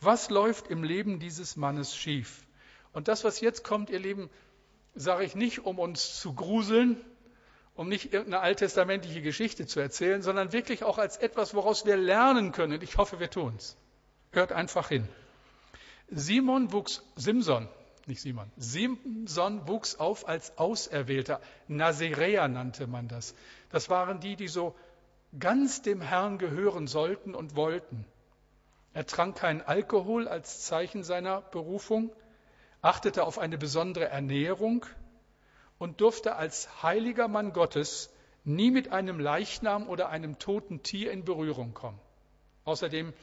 Was 0.00 0.30
läuft 0.30 0.68
im 0.68 0.82
Leben 0.82 1.20
dieses 1.20 1.56
Mannes 1.56 1.94
schief? 1.94 2.42
Und 2.92 3.06
das, 3.06 3.22
was 3.22 3.40
jetzt 3.40 3.64
kommt, 3.64 3.90
ihr 3.90 4.00
Lieben, 4.00 4.30
sage 4.94 5.24
ich 5.24 5.34
nicht, 5.34 5.64
um 5.64 5.78
uns 5.78 6.18
zu 6.18 6.34
gruseln, 6.34 6.96
um 7.80 7.88
nicht 7.88 8.12
irgendeine 8.12 8.42
alttestamentliche 8.42 9.22
Geschichte 9.22 9.66
zu 9.66 9.80
erzählen, 9.80 10.20
sondern 10.20 10.52
wirklich 10.52 10.84
auch 10.84 10.98
als 10.98 11.16
etwas, 11.16 11.54
woraus 11.54 11.86
wir 11.86 11.96
lernen 11.96 12.52
können. 12.52 12.74
Und 12.74 12.82
ich 12.82 12.98
hoffe, 12.98 13.20
wir 13.20 13.30
tun 13.30 13.54
es. 13.56 13.74
Hört 14.32 14.52
einfach 14.52 14.90
hin. 14.90 15.08
Simon 16.10 16.72
wuchs, 16.74 17.02
Simson, 17.16 17.70
nicht 18.04 18.20
Simon, 18.20 18.52
Simson 18.58 19.66
wuchs 19.66 19.94
auf 19.94 20.28
als 20.28 20.58
Auserwählter. 20.58 21.40
Naziräer 21.68 22.48
nannte 22.48 22.86
man 22.86 23.08
das. 23.08 23.34
Das 23.70 23.88
waren 23.88 24.20
die, 24.20 24.36
die 24.36 24.48
so 24.48 24.76
ganz 25.38 25.80
dem 25.80 26.02
Herrn 26.02 26.36
gehören 26.36 26.86
sollten 26.86 27.34
und 27.34 27.56
wollten. 27.56 28.04
Er 28.92 29.06
trank 29.06 29.36
keinen 29.36 29.62
Alkohol 29.62 30.28
als 30.28 30.66
Zeichen 30.66 31.02
seiner 31.02 31.40
Berufung 31.40 32.12
achtete 32.82 33.24
auf 33.24 33.38
eine 33.38 33.56
besondere 33.56 34.10
Ernährung 34.10 34.84
und 35.80 36.02
durfte 36.02 36.36
als 36.36 36.82
heiliger 36.82 37.26
Mann 37.26 37.54
Gottes 37.54 38.10
nie 38.44 38.70
mit 38.70 38.92
einem 38.92 39.18
Leichnam 39.18 39.88
oder 39.88 40.10
einem 40.10 40.38
toten 40.38 40.82
Tier 40.82 41.10
in 41.10 41.24
Berührung 41.24 41.72
kommen. 41.72 41.98
Außerdem 42.64 43.14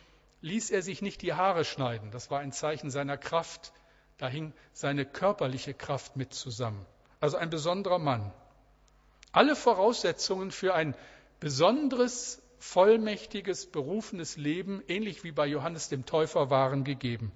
ließ 0.42 0.72
er 0.72 0.82
sich 0.82 1.04
nicht 1.04 1.22
die 1.22 1.34
Haare 1.34 1.64
schneiden. 1.64 2.10
Das 2.10 2.32
war 2.32 2.40
ein 2.40 2.52
Zeichen 2.52 2.90
seiner 2.90 3.16
Kraft. 3.16 3.74
Da 4.18 4.28
hing 4.28 4.54
seine 4.74 5.06
körperliche 5.06 5.76
Kraft 5.76 6.16
mit 6.16 6.34
zusammen. 6.34 6.84
Also 7.20 7.38
ein 7.38 7.52
besonderer 7.52 8.00
Mann. 8.00 8.34
Alle 9.32 9.56
Voraussetzungen 9.56 10.50
für 10.50 10.74
ein 10.74 10.96
besonderes, 11.40 12.42
vollmächtiges, 12.58 13.68
berufenes 13.68 14.36
Leben, 14.36 14.82
ähnlich 14.88 15.24
wie 15.24 15.32
bei 15.32 15.46
Johannes 15.46 15.90
dem 15.90 16.08
Täufer, 16.08 16.50
waren 16.50 16.84
gegeben. 16.84 17.32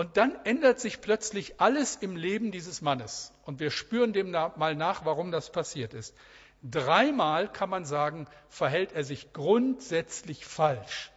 Und 0.00 0.16
dann 0.16 0.34
ändert 0.46 0.80
sich 0.80 1.02
plötzlich 1.02 1.60
alles 1.60 1.96
im 1.96 2.16
Leben 2.16 2.52
dieses 2.52 2.80
Mannes. 2.80 3.34
Und 3.44 3.60
wir 3.60 3.70
spüren 3.70 4.14
dem 4.14 4.30
mal 4.30 4.74
nach, 4.74 5.04
warum 5.04 5.30
das 5.30 5.52
passiert 5.52 5.92
ist. 5.92 6.16
Dreimal 6.62 7.52
kann 7.52 7.68
man 7.68 7.84
sagen, 7.84 8.26
verhält 8.48 8.92
er 8.92 9.04
sich 9.04 9.34
grundsätzlich 9.34 10.46
falsch. 10.46 11.12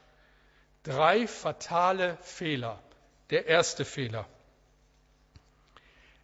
Drei 0.83 1.27
fatale 1.27 2.17
Fehler. 2.23 2.77
Der 3.29 3.45
erste 3.45 3.85
Fehler. 3.85 4.27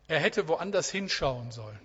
Er 0.10 0.20
hätte 0.20 0.50
woanders 0.50 0.90
hinschauen 0.90 1.52
sollen. 1.52 1.80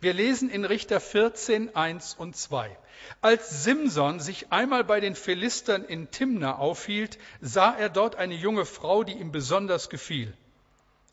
Wir 0.00 0.12
lesen 0.12 0.48
in 0.48 0.64
Richter 0.64 1.00
14, 1.00 1.74
1 1.74 2.14
und 2.14 2.36
2. 2.36 2.76
Als 3.20 3.64
Simson 3.64 4.20
sich 4.20 4.52
einmal 4.52 4.84
bei 4.84 5.00
den 5.00 5.14
Philistern 5.14 5.84
in 5.84 6.10
Timna 6.10 6.56
aufhielt, 6.56 7.18
sah 7.40 7.74
er 7.74 7.88
dort 7.88 8.16
eine 8.16 8.34
junge 8.34 8.64
Frau, 8.64 9.02
die 9.02 9.14
ihm 9.14 9.32
besonders 9.32 9.88
gefiel. 9.88 10.32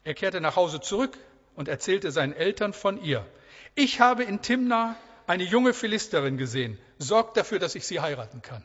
Er 0.03 0.13
kehrte 0.13 0.39
nach 0.39 0.55
Hause 0.55 0.81
zurück 0.81 1.17
und 1.55 1.67
erzählte 1.67 2.11
seinen 2.11 2.33
Eltern 2.33 2.73
von 2.73 3.01
ihr. 3.01 3.25
Ich 3.73 3.99
habe 3.99 4.23
in 4.23 4.41
Timna 4.41 4.95
eine 5.25 5.43
junge 5.43 5.73
Philisterin 5.73 6.37
gesehen. 6.37 6.77
Sorgt 6.99 7.37
dafür, 7.37 7.59
dass 7.59 7.75
ich 7.75 7.87
sie 7.87 7.99
heiraten 7.99 8.41
kann. 8.41 8.63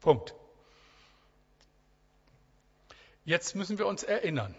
Punkt. 0.00 0.34
Jetzt 3.24 3.54
müssen 3.54 3.78
wir 3.78 3.86
uns 3.86 4.02
erinnern. 4.02 4.54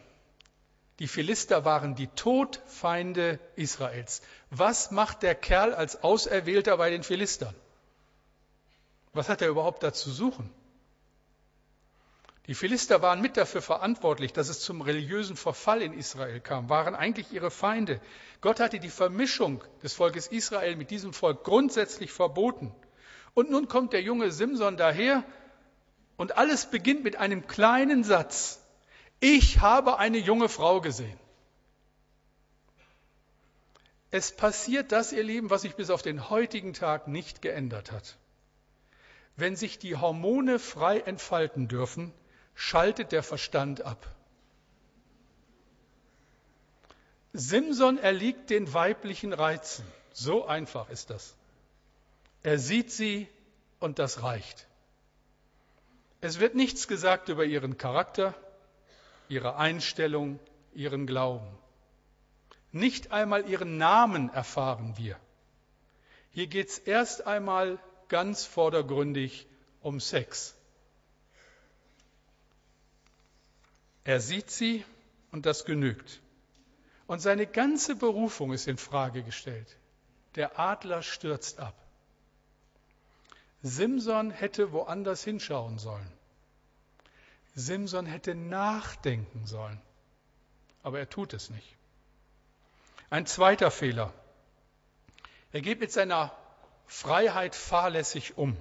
Die 1.02 1.08
Philister 1.08 1.66
waren 1.66 1.96
die 1.96 2.06
Todfeinde 2.10 3.40
Israels. 3.56 4.22
Was 4.52 4.92
macht 4.92 5.24
der 5.24 5.34
Kerl 5.34 5.74
als 5.74 6.04
Auserwählter 6.04 6.78
bei 6.78 6.92
den 6.92 7.02
Philistern? 7.02 7.56
Was 9.12 9.28
hat 9.28 9.42
er 9.42 9.48
überhaupt 9.48 9.82
da 9.82 9.94
zu 9.94 10.12
suchen? 10.12 10.54
Die 12.46 12.54
Philister 12.54 13.02
waren 13.02 13.20
mit 13.20 13.36
dafür 13.36 13.64
verantwortlich, 13.64 14.32
dass 14.32 14.48
es 14.48 14.60
zum 14.60 14.82
religiösen 14.82 15.36
Verfall 15.36 15.82
in 15.82 15.94
Israel 15.94 16.40
kam, 16.40 16.70
waren 16.70 16.94
eigentlich 16.94 17.32
ihre 17.32 17.50
Feinde. 17.50 18.00
Gott 18.40 18.60
hatte 18.60 18.80
die 18.80 18.92
Vermischung 18.92 19.64
des 19.82 19.96
Volkes 19.96 20.28
Israel 20.28 20.76
mit 20.76 20.92
diesem 20.92 21.14
Volk 21.14 21.44
grundsätzlich 21.44 22.12
verboten. 22.12 22.76
Und 23.34 23.50
nun 23.50 23.68
kommt 23.68 23.94
der 23.94 24.04
junge 24.04 24.32
Simson 24.32 24.78
daher 24.78 25.24
und 26.18 26.38
alles 26.38 26.68
beginnt 26.68 27.04
mit 27.04 27.16
einem 27.16 27.48
kleinen 27.48 28.04
Satz. 28.04 28.61
Ich 29.22 29.62
habe 29.62 30.00
eine 30.00 30.18
junge 30.18 30.50
Frau 30.50 30.82
gesehen. 30.82 31.20
Es 34.10 34.36
passiert 34.36 34.92
das, 34.92 35.14
ihr 35.14 35.24
Lieben, 35.24 35.52
was 35.52 35.62
sich 35.62 35.76
bis 35.76 35.92
auf 35.92 36.02
den 36.02 36.30
heutigen 36.32 36.74
Tag 36.74 37.08
nicht 37.08 37.42
geändert 37.42 37.92
hat. 37.92 38.18
Wenn 39.36 39.56
sich 39.56 39.78
die 39.78 39.96
Hormone 39.96 40.58
frei 40.58 41.00
entfalten 41.00 41.68
dürfen, 41.68 42.12
schaltet 42.56 43.12
der 43.12 43.22
Verstand 43.22 43.84
ab. 43.84 44.06
Simson 47.32 48.00
erliegt 48.00 48.50
den 48.50 48.74
weiblichen 48.74 49.34
Reizen. 49.34 49.86
So 50.14 50.46
einfach 50.46 50.90
ist 50.90 51.12
das. 51.12 51.36
Er 52.42 52.58
sieht 52.58 52.92
sie 52.92 53.30
und 53.80 54.00
das 54.00 54.24
reicht. 54.24 54.68
Es 56.22 56.40
wird 56.40 56.56
nichts 56.56 56.88
gesagt 56.88 57.30
über 57.30 57.46
ihren 57.46 57.78
Charakter, 57.78 58.34
ihre 59.32 59.56
Einstellung, 59.56 60.40
ihren 60.74 61.08
Glauben. 61.08 61.48
Nicht 62.74 63.12
einmal 63.12 63.50
ihren 63.50 63.78
Namen 63.78 64.30
erfahren 64.30 64.98
wir. 64.98 65.18
Hier 66.32 66.48
geht 66.48 66.70
es 66.70 66.78
erst 66.78 67.26
einmal 67.26 67.80
ganz 68.10 68.46
vordergründig 68.46 69.48
um 69.82 70.00
Sex. 70.00 70.56
Er 74.04 74.20
sieht 74.20 74.52
sie 74.52 74.84
und 75.32 75.46
das 75.46 75.64
genügt. 75.66 76.22
Und 77.08 77.20
seine 77.20 77.48
ganze 77.48 77.96
Berufung 77.96 78.52
ist 78.52 78.68
in 78.68 78.78
Frage 78.78 79.24
gestellt. 79.24 79.78
Der 80.36 80.60
Adler 80.60 81.04
stürzt 81.04 81.60
ab. 81.60 81.76
Simson 83.62 84.32
hätte 84.32 84.72
woanders 84.72 85.24
hinschauen 85.24 85.78
sollen. 85.78 86.12
Simson 87.54 88.06
hätte 88.06 88.34
nachdenken 88.34 89.46
sollen, 89.46 89.82
aber 90.84 91.00
er 91.00 91.10
tut 91.10 91.34
es 91.34 91.50
nicht. 91.50 91.76
Ein 93.10 93.26
zweiter 93.26 93.72
Fehler. 93.72 94.14
Er 95.52 95.62
geht 95.62 95.82
mit 95.82 95.92
seiner 95.92 96.36
Freiheit 96.88 97.56
fahrlässig 97.56 98.38
um. 98.38 98.56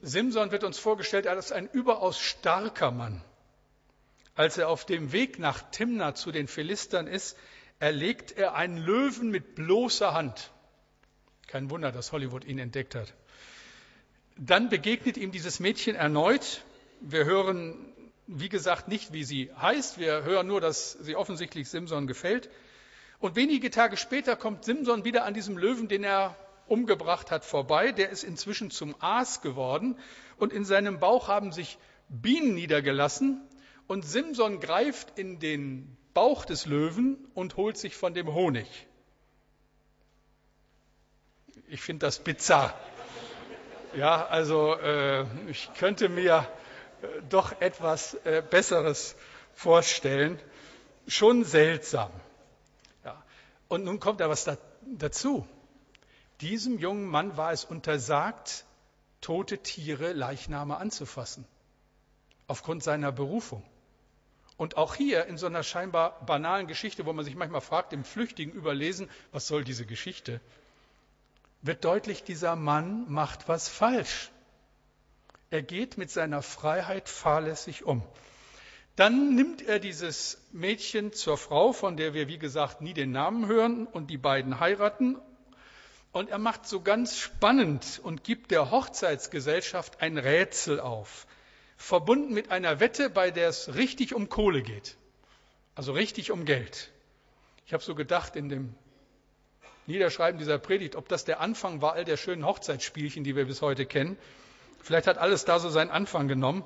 Simson 0.00 0.50
wird 0.50 0.64
uns 0.64 0.78
vorgestellt 0.78 1.26
als 1.26 1.52
ein 1.52 1.68
überaus 1.68 2.18
starker 2.18 2.90
Mann. 2.90 3.22
Als 4.34 4.58
er 4.58 4.68
auf 4.68 4.84
dem 4.84 5.12
Weg 5.12 5.38
nach 5.38 5.62
Timna 5.70 6.14
zu 6.14 6.32
den 6.32 6.48
Philistern 6.48 7.06
ist, 7.06 7.36
erlegt 7.78 8.32
er 8.32 8.54
einen 8.54 8.76
Löwen 8.76 9.30
mit 9.30 9.54
bloßer 9.54 10.12
Hand. 10.14 10.50
Kein 11.46 11.70
Wunder, 11.70 11.92
dass 11.92 12.12
Hollywood 12.12 12.44
ihn 12.44 12.58
entdeckt 12.58 12.94
hat. 12.94 13.14
Dann 14.36 14.68
begegnet 14.68 15.16
ihm 15.16 15.32
dieses 15.32 15.60
Mädchen 15.60 15.94
erneut 15.94 16.64
wir 17.00 17.24
hören, 17.24 17.76
wie 18.26 18.48
gesagt, 18.48 18.88
nicht, 18.88 19.12
wie 19.12 19.24
sie 19.24 19.50
heißt. 19.60 19.98
Wir 19.98 20.24
hören 20.24 20.46
nur, 20.46 20.60
dass 20.60 20.92
sie 20.92 21.16
offensichtlich 21.16 21.68
Simson 21.68 22.06
gefällt. 22.06 22.50
Und 23.18 23.36
wenige 23.36 23.70
Tage 23.70 23.96
später 23.96 24.36
kommt 24.36 24.64
Simson 24.64 25.04
wieder 25.04 25.24
an 25.24 25.34
diesem 25.34 25.56
Löwen, 25.56 25.88
den 25.88 26.04
er 26.04 26.36
umgebracht 26.68 27.30
hat, 27.30 27.44
vorbei. 27.44 27.92
Der 27.92 28.10
ist 28.10 28.24
inzwischen 28.24 28.70
zum 28.70 28.94
Aas 29.00 29.40
geworden 29.40 29.96
und 30.38 30.52
in 30.52 30.64
seinem 30.64 30.98
Bauch 30.98 31.28
haben 31.28 31.52
sich 31.52 31.78
Bienen 32.08 32.54
niedergelassen. 32.54 33.40
Und 33.86 34.04
Simson 34.04 34.60
greift 34.60 35.18
in 35.18 35.38
den 35.38 35.96
Bauch 36.12 36.44
des 36.44 36.66
Löwen 36.66 37.28
und 37.34 37.56
holt 37.56 37.78
sich 37.78 37.94
von 37.94 38.14
dem 38.14 38.32
Honig. 38.34 38.66
Ich 41.68 41.80
finde 41.80 42.06
das 42.06 42.18
bizarr. 42.18 42.74
Ja, 43.96 44.26
also 44.26 44.74
äh, 44.74 45.24
ich 45.48 45.70
könnte 45.78 46.08
mir 46.08 46.46
doch 47.28 47.60
etwas 47.60 48.14
äh, 48.24 48.42
Besseres 48.48 49.16
vorstellen. 49.54 50.38
Schon 51.06 51.44
seltsam. 51.44 52.10
Und 53.68 53.84
nun 53.84 54.00
kommt 54.00 54.20
da 54.20 54.28
was 54.28 54.44
da, 54.44 54.56
dazu. 54.82 55.46
Diesem 56.40 56.78
jungen 56.78 57.06
Mann 57.06 57.36
war 57.36 57.52
es 57.52 57.64
untersagt, 57.64 58.64
tote 59.20 59.58
Tiere, 59.58 60.12
Leichname 60.12 60.76
anzufassen, 60.76 61.46
aufgrund 62.46 62.82
seiner 62.82 63.10
Berufung. 63.10 63.62
Und 64.56 64.76
auch 64.76 64.94
hier 64.94 65.26
in 65.26 65.36
so 65.36 65.46
einer 65.46 65.62
scheinbar 65.62 66.24
banalen 66.24 66.66
Geschichte, 66.66 67.04
wo 67.06 67.12
man 67.12 67.24
sich 67.24 67.34
manchmal 67.34 67.60
fragt, 67.60 67.92
im 67.92 68.04
flüchtigen 68.04 68.54
Überlesen, 68.54 69.10
was 69.32 69.46
soll 69.46 69.64
diese 69.64 69.84
Geschichte, 69.84 70.40
wird 71.62 71.84
deutlich, 71.84 72.22
dieser 72.22 72.54
Mann 72.56 73.10
macht 73.10 73.48
was 73.48 73.68
falsch. 73.68 74.30
Er 75.50 75.62
geht 75.62 75.98
mit 75.98 76.10
seiner 76.10 76.42
Freiheit 76.42 77.08
fahrlässig 77.08 77.84
um. 77.84 78.02
Dann 78.96 79.34
nimmt 79.34 79.62
er 79.62 79.78
dieses 79.78 80.40
Mädchen 80.52 81.12
zur 81.12 81.36
Frau, 81.36 81.72
von 81.72 81.96
der 81.96 82.14
wir, 82.14 82.28
wie 82.28 82.38
gesagt, 82.38 82.80
nie 82.80 82.94
den 82.94 83.12
Namen 83.12 83.46
hören, 83.46 83.86
und 83.86 84.08
die 84.08 84.16
beiden 84.16 84.58
heiraten. 84.58 85.18
Und 86.12 86.30
er 86.30 86.38
macht 86.38 86.66
so 86.66 86.80
ganz 86.80 87.18
spannend 87.18 88.00
und 88.02 88.24
gibt 88.24 88.50
der 88.50 88.70
Hochzeitsgesellschaft 88.70 90.00
ein 90.00 90.16
Rätsel 90.16 90.80
auf 90.80 91.26
verbunden 91.76 92.32
mit 92.32 92.50
einer 92.50 92.80
Wette, 92.80 93.10
bei 93.10 93.30
der 93.30 93.48
es 93.48 93.74
richtig 93.74 94.14
um 94.14 94.28
Kohle 94.28 94.62
geht. 94.62 94.96
Also 95.74 95.92
richtig 95.92 96.30
um 96.30 96.44
Geld. 96.44 96.90
Ich 97.66 97.72
habe 97.72 97.82
so 97.82 97.94
gedacht 97.94 98.34
in 98.36 98.48
dem 98.48 98.74
Niederschreiben 99.86 100.38
dieser 100.38 100.58
Predigt, 100.58 100.96
ob 100.96 101.08
das 101.08 101.24
der 101.24 101.40
Anfang 101.40 101.82
war 101.82 101.92
all 101.92 102.04
der 102.04 102.16
schönen 102.16 102.46
Hochzeitsspielchen, 102.46 103.24
die 103.24 103.36
wir 103.36 103.44
bis 103.44 103.62
heute 103.62 103.86
kennen. 103.86 104.16
Vielleicht 104.86 105.08
hat 105.08 105.18
alles 105.18 105.44
da 105.44 105.58
so 105.58 105.68
seinen 105.68 105.90
Anfang 105.90 106.28
genommen. 106.28 106.64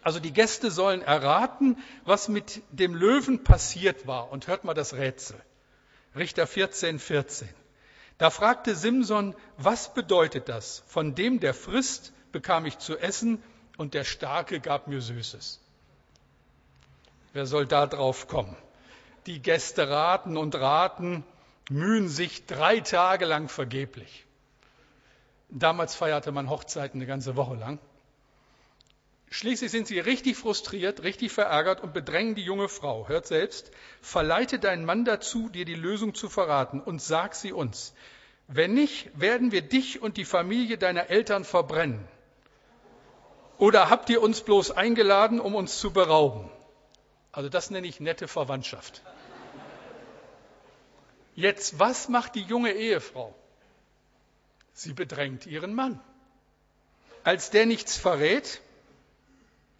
Also 0.00 0.20
die 0.20 0.32
Gäste 0.32 0.70
sollen 0.70 1.02
erraten, 1.02 1.76
was 2.06 2.28
mit 2.28 2.62
dem 2.70 2.94
Löwen 2.94 3.44
passiert 3.44 4.06
war. 4.06 4.32
Und 4.32 4.46
hört 4.46 4.64
mal 4.64 4.72
das 4.72 4.94
Rätsel. 4.94 5.36
Richter 6.16 6.46
14, 6.46 6.98
14. 6.98 7.46
Da 8.16 8.30
fragte 8.30 8.74
Simson, 8.74 9.36
was 9.58 9.92
bedeutet 9.92 10.48
das? 10.48 10.82
Von 10.86 11.14
dem, 11.14 11.38
der 11.38 11.52
frisst, 11.52 12.14
bekam 12.32 12.64
ich 12.64 12.78
zu 12.78 12.96
essen, 12.96 13.42
und 13.76 13.92
der 13.92 14.04
Starke 14.04 14.58
gab 14.58 14.88
mir 14.88 15.02
Süßes. 15.02 15.60
Wer 17.34 17.44
soll 17.44 17.66
da 17.66 17.86
drauf 17.86 18.28
kommen? 18.28 18.56
Die 19.26 19.42
Gäste 19.42 19.90
raten 19.90 20.38
und 20.38 20.54
raten, 20.54 21.22
mühen 21.68 22.08
sich 22.08 22.46
drei 22.46 22.80
Tage 22.80 23.26
lang 23.26 23.50
vergeblich. 23.50 24.25
Damals 25.48 25.94
feierte 25.94 26.32
man 26.32 26.50
Hochzeiten 26.50 27.00
eine 27.00 27.06
ganze 27.06 27.36
Woche 27.36 27.54
lang. 27.54 27.78
Schließlich 29.30 29.70
sind 29.70 29.86
sie 29.86 29.98
richtig 29.98 30.36
frustriert, 30.36 31.02
richtig 31.02 31.32
verärgert 31.32 31.82
und 31.82 31.92
bedrängen 31.92 32.34
die 32.34 32.44
junge 32.44 32.68
Frau. 32.68 33.08
Hört 33.08 33.26
selbst, 33.26 33.70
verleite 34.00 34.58
deinen 34.58 34.84
Mann 34.84 35.04
dazu, 35.04 35.48
dir 35.48 35.64
die 35.64 35.74
Lösung 35.74 36.14
zu 36.14 36.28
verraten 36.28 36.80
und 36.80 37.02
sag 37.02 37.34
sie 37.34 37.52
uns. 37.52 37.92
Wenn 38.48 38.74
nicht, 38.74 39.10
werden 39.18 39.50
wir 39.50 39.62
dich 39.62 40.00
und 40.00 40.16
die 40.16 40.24
Familie 40.24 40.78
deiner 40.78 41.10
Eltern 41.10 41.44
verbrennen. 41.44 42.06
Oder 43.58 43.90
habt 43.90 44.08
ihr 44.10 44.22
uns 44.22 44.42
bloß 44.42 44.70
eingeladen, 44.70 45.40
um 45.40 45.54
uns 45.54 45.80
zu 45.80 45.92
berauben? 45.92 46.50
Also 47.32 47.48
das 47.48 47.70
nenne 47.70 47.86
ich 47.86 48.00
nette 48.00 48.28
Verwandtschaft. 48.28 49.02
Jetzt, 51.34 51.78
was 51.78 52.08
macht 52.08 52.34
die 52.34 52.42
junge 52.42 52.72
Ehefrau? 52.72 53.34
Sie 54.76 54.92
bedrängt 54.92 55.46
ihren 55.46 55.74
Mann. 55.74 55.98
Als 57.24 57.48
der 57.48 57.64
nichts 57.64 57.96
verrät, 57.96 58.60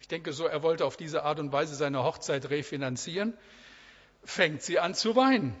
ich 0.01 0.07
denke 0.07 0.33
so, 0.33 0.47
er 0.47 0.63
wollte 0.63 0.85
auf 0.85 0.97
diese 0.97 1.21
Art 1.21 1.39
und 1.39 1.51
Weise 1.51 1.75
seine 1.75 2.03
Hochzeit 2.03 2.49
refinanzieren, 2.49 3.37
fängt 4.23 4.63
sie 4.63 4.79
an 4.79 4.95
zu 4.95 5.15
weinen. 5.15 5.55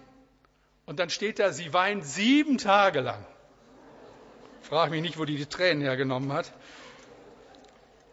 Und 0.87 0.97
dann 0.97 1.11
steht 1.11 1.37
da, 1.37 1.53
sie 1.53 1.71
weint 1.71 2.03
sieben 2.03 2.57
Tage 2.57 3.01
lang. 3.01 3.23
Frag 4.63 4.89
mich 4.89 5.03
nicht, 5.03 5.19
wo 5.19 5.25
die 5.25 5.37
die 5.37 5.45
Tränen 5.45 5.83
hergenommen 5.83 6.33
hat. 6.33 6.51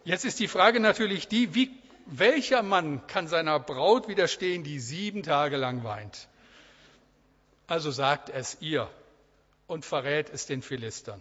Jetzt 0.04 0.26
ist 0.26 0.38
die 0.40 0.48
Frage 0.48 0.78
natürlich 0.78 1.26
die, 1.26 1.54
wie, 1.54 1.70
welcher 2.04 2.62
Mann 2.62 3.06
kann 3.06 3.28
seiner 3.28 3.58
Braut 3.58 4.08
widerstehen, 4.08 4.62
die 4.62 4.78
sieben 4.78 5.22
Tage 5.22 5.56
lang 5.56 5.84
weint? 5.84 6.28
Also 7.66 7.90
sagt 7.90 8.28
es 8.28 8.58
ihr 8.60 8.90
und 9.66 9.84
verrät 9.84 10.30
es 10.30 10.46
den 10.46 10.62
Philistern. 10.62 11.20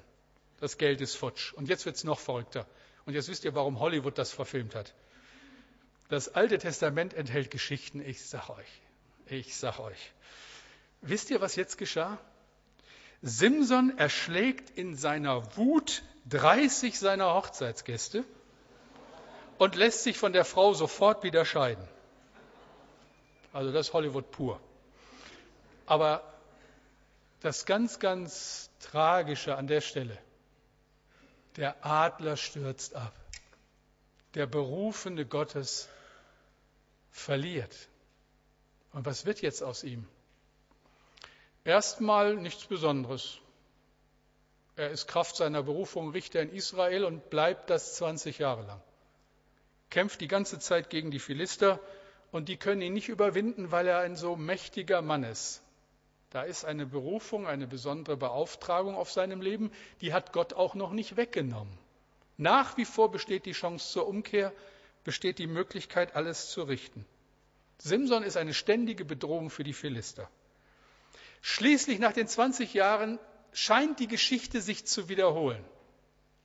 Das 0.60 0.78
Geld 0.78 1.02
ist 1.02 1.16
futsch. 1.16 1.54
Und 1.54 1.70
jetzt 1.70 1.86
wird 1.86 1.96
es 1.96 2.04
noch 2.04 2.20
verrückter. 2.20 2.66
Und 3.06 3.14
jetzt 3.14 3.28
wisst 3.30 3.44
ihr, 3.44 3.54
warum 3.56 3.80
Hollywood 3.80 4.18
das 4.18 4.32
verfilmt 4.32 4.76
hat. 4.76 4.94
Das 6.10 6.36
Alte 6.36 6.58
Testament 6.58 7.14
enthält 7.14 7.52
Geschichten, 7.52 8.02
ich 8.02 8.24
sag 8.26 8.50
euch. 8.50 8.82
Ich 9.26 9.56
sag 9.56 9.80
euch. 9.80 10.12
Wisst 11.02 11.30
ihr, 11.32 11.42
was 11.42 11.56
jetzt 11.56 11.78
geschah? 11.78 12.18
Simson 13.22 13.98
erschlägt 13.98 14.70
in 14.78 14.96
seiner 14.96 15.58
Wut 15.58 16.04
30 16.30 17.00
seiner 17.00 17.34
Hochzeitsgäste 17.34 18.24
und 19.58 19.76
lässt 19.76 20.04
sich 20.04 20.18
von 20.18 20.34
der 20.34 20.46
Frau 20.46 20.74
sofort 20.74 21.24
wieder 21.24 21.46
scheiden. 21.46 21.88
Also 23.52 23.72
das 23.72 23.88
ist 23.88 23.94
Hollywood 23.94 24.32
pur. 24.32 24.60
Aber 25.86 26.33
das 27.44 27.66
ganz, 27.66 28.00
ganz 28.00 28.70
Tragische 28.80 29.56
an 29.56 29.68
der 29.68 29.82
Stelle, 29.82 30.18
der 31.56 31.86
Adler 31.86 32.38
stürzt 32.38 32.96
ab. 32.96 33.14
Der 34.34 34.48
Berufene 34.48 35.26
Gottes 35.26 35.88
verliert. 37.12 37.88
Und 38.92 39.06
was 39.06 39.26
wird 39.26 39.42
jetzt 39.42 39.62
aus 39.62 39.84
ihm? 39.84 40.08
Erstmal 41.64 42.36
nichts 42.36 42.66
Besonderes. 42.66 43.38
Er 44.76 44.90
ist 44.90 45.08
Kraft 45.08 45.36
seiner 45.36 45.62
Berufung 45.62 46.10
Richter 46.10 46.42
in 46.42 46.50
Israel 46.52 47.06
und 47.06 47.30
bleibt 47.30 47.70
das 47.70 47.96
20 47.96 48.40
Jahre 48.40 48.64
lang 48.64 48.82
kämpft 49.94 50.22
die 50.22 50.28
ganze 50.28 50.58
Zeit 50.58 50.90
gegen 50.90 51.12
die 51.12 51.20
Philister 51.20 51.80
und 52.32 52.50
die 52.50 52.58
können 52.58 52.82
ihn 52.82 52.94
nicht 52.94 53.10
überwinden, 53.10 53.72
weil 53.72 53.88
er 53.88 54.00
ein 54.00 54.16
so 54.16 54.36
mächtiger 54.36 55.04
Mann 55.04 55.24
ist. 55.24 55.62
Da 56.34 56.42
ist 56.42 56.66
eine 56.66 56.88
Berufung, 56.88 57.46
eine 57.46 57.68
besondere 57.68 58.18
Beauftragung 58.18 58.96
auf 58.96 59.12
seinem 59.12 59.40
Leben, 59.40 59.72
die 60.02 60.14
hat 60.14 60.34
Gott 60.34 60.54
auch 60.54 60.74
noch 60.74 60.92
nicht 60.92 61.16
weggenommen. 61.16 61.78
Nach 62.38 62.76
wie 62.76 62.86
vor 62.86 63.12
besteht 63.12 63.46
die 63.46 63.52
Chance 63.52 63.92
zur 63.92 64.08
Umkehr, 64.08 64.52
besteht 65.04 65.38
die 65.38 65.46
Möglichkeit, 65.46 66.16
alles 66.16 66.50
zu 66.50 66.64
richten. 66.64 67.06
Simson 67.78 68.24
ist 68.24 68.36
eine 68.36 68.56
ständige 68.56 69.06
Bedrohung 69.06 69.52
für 69.52 69.64
die 69.64 69.74
Philister. 69.74 70.28
Schließlich 71.44 72.00
nach 72.00 72.14
den 72.14 72.28
20 72.28 72.74
Jahren 72.74 73.20
scheint 73.52 74.00
die 74.00 74.08
Geschichte 74.08 74.60
sich 74.60 74.88
zu 74.88 75.10
wiederholen. 75.10 75.64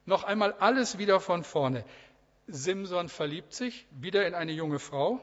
Noch 0.05 0.23
einmal 0.23 0.53
alles 0.53 0.99
wieder 0.99 1.19
von 1.19 1.45
vorne. 1.45 1.83
Simson 2.47 3.09
verliebt 3.09 3.55
sich 3.55 3.87
wieder 3.91 4.27
in 4.27 4.35
eine 4.35 4.53
junge 4.53 4.81
Frau, 4.81 5.19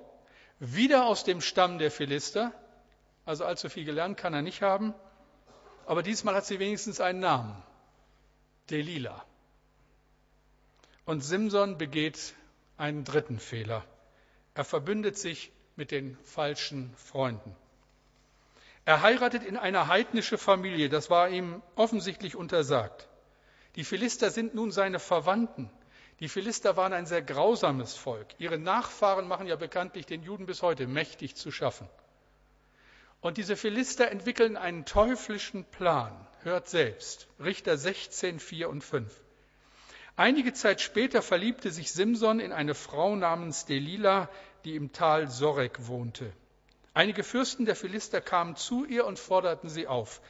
wieder 0.57 1.05
aus 1.05 1.23
dem 1.23 1.39
Stamm 1.39 1.77
der 1.77 1.91
Philister. 1.91 2.51
Also 3.25 3.45
allzu 3.45 3.69
viel 3.69 3.85
gelernt 3.85 4.17
kann 4.17 4.33
er 4.33 4.41
nicht 4.41 4.61
haben. 4.61 4.93
Aber 5.85 6.03
diesmal 6.03 6.35
hat 6.35 6.45
sie 6.45 6.59
wenigstens 6.59 7.01
einen 7.01 7.19
Namen. 7.19 7.61
Delila. 8.69 9.23
Und 11.05 11.21
Simson 11.21 11.77
begeht 11.77 12.33
einen 12.77 13.03
dritten 13.03 13.39
Fehler. 13.39 13.85
Er 14.55 14.63
verbündet 14.63 15.17
sich 15.17 15.51
mit 15.75 15.91
den 15.91 16.17
falschen 16.23 16.93
Freunden. 16.95 17.55
Er 18.85 19.01
heiratet 19.01 19.43
in 19.43 19.57
eine 19.57 19.87
heidnische 19.87 20.37
Familie, 20.37 20.89
das 20.89 21.09
war 21.09 21.29
ihm 21.29 21.61
offensichtlich 21.75 22.35
untersagt. 22.35 23.07
Die 23.75 23.83
Philister 23.83 24.29
sind 24.29 24.55
nun 24.55 24.71
seine 24.71 24.99
Verwandten. 24.99 25.69
Die 26.19 26.29
Philister 26.29 26.77
waren 26.77 26.93
ein 26.93 27.05
sehr 27.05 27.21
grausames 27.21 27.95
Volk. 27.95 28.27
Ihre 28.37 28.57
Nachfahren 28.57 29.27
machen 29.27 29.47
ja 29.47 29.55
bekanntlich 29.55 30.05
den 30.05 30.23
Juden 30.23 30.45
bis 30.45 30.61
heute 30.61 30.87
mächtig 30.87 31.35
zu 31.35 31.51
schaffen. 31.51 31.89
Und 33.25 33.37
diese 33.37 33.55
Philister 33.55 34.11
entwickeln 34.11 34.55
einen 34.55 34.85
teuflischen 34.85 35.63
Plan. 35.63 36.15
Hört 36.43 36.69
selbst. 36.69 37.27
Richter 37.43 37.75
16, 37.75 38.39
4 38.39 38.69
und 38.69 38.83
5. 38.83 39.11
Einige 40.15 40.53
Zeit 40.53 40.79
später 40.79 41.23
verliebte 41.23 41.71
sich 41.71 41.91
Simson 41.91 42.39
in 42.39 42.51
eine 42.51 42.75
Frau 42.75 43.15
namens 43.15 43.65
Delila, 43.65 44.29
die 44.63 44.75
im 44.75 44.91
Tal 44.91 45.27
Sorek 45.27 45.87
wohnte. 45.87 46.31
Einige 46.93 47.23
Fürsten 47.23 47.65
der 47.65 47.75
Philister 47.75 48.21
kamen 48.21 48.57
zu 48.57 48.85
ihr 48.85 49.07
und 49.07 49.17
forderten 49.17 49.69
sie 49.69 49.87
auf. 49.87 50.21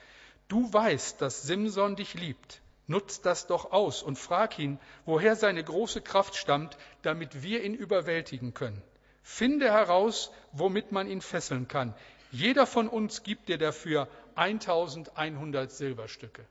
Du 0.48 0.72
weißt, 0.72 1.22
dass 1.22 1.42
Simson 1.42 1.98
dich 1.98 2.14
liebt. 2.14 2.62
Nutz 2.88 3.20
das 3.20 3.46
doch 3.46 3.74
aus 3.74 4.04
und 4.04 4.18
frag 4.18 4.58
ihn, 4.58 4.80
woher 5.04 5.36
seine 5.36 5.66
große 5.66 6.00
Kraft 6.00 6.38
stammt, 6.38 6.78
damit 7.02 7.44
wir 7.44 7.62
ihn 7.62 7.74
überwältigen 7.74 8.54
können. 8.54 8.82
Finde 9.22 9.72
heraus, 9.72 10.32
womit 10.54 10.94
man 10.94 11.10
ihn 11.10 11.20
fesseln 11.20 11.68
kann. 11.68 11.94
Jeder 12.36 12.68
von 12.68 12.90
uns 12.90 13.24
gibt 13.24 13.48
dir 13.48 13.58
dafür 13.58 14.10
1100 14.36 15.72
Silberstücke. 15.72 16.46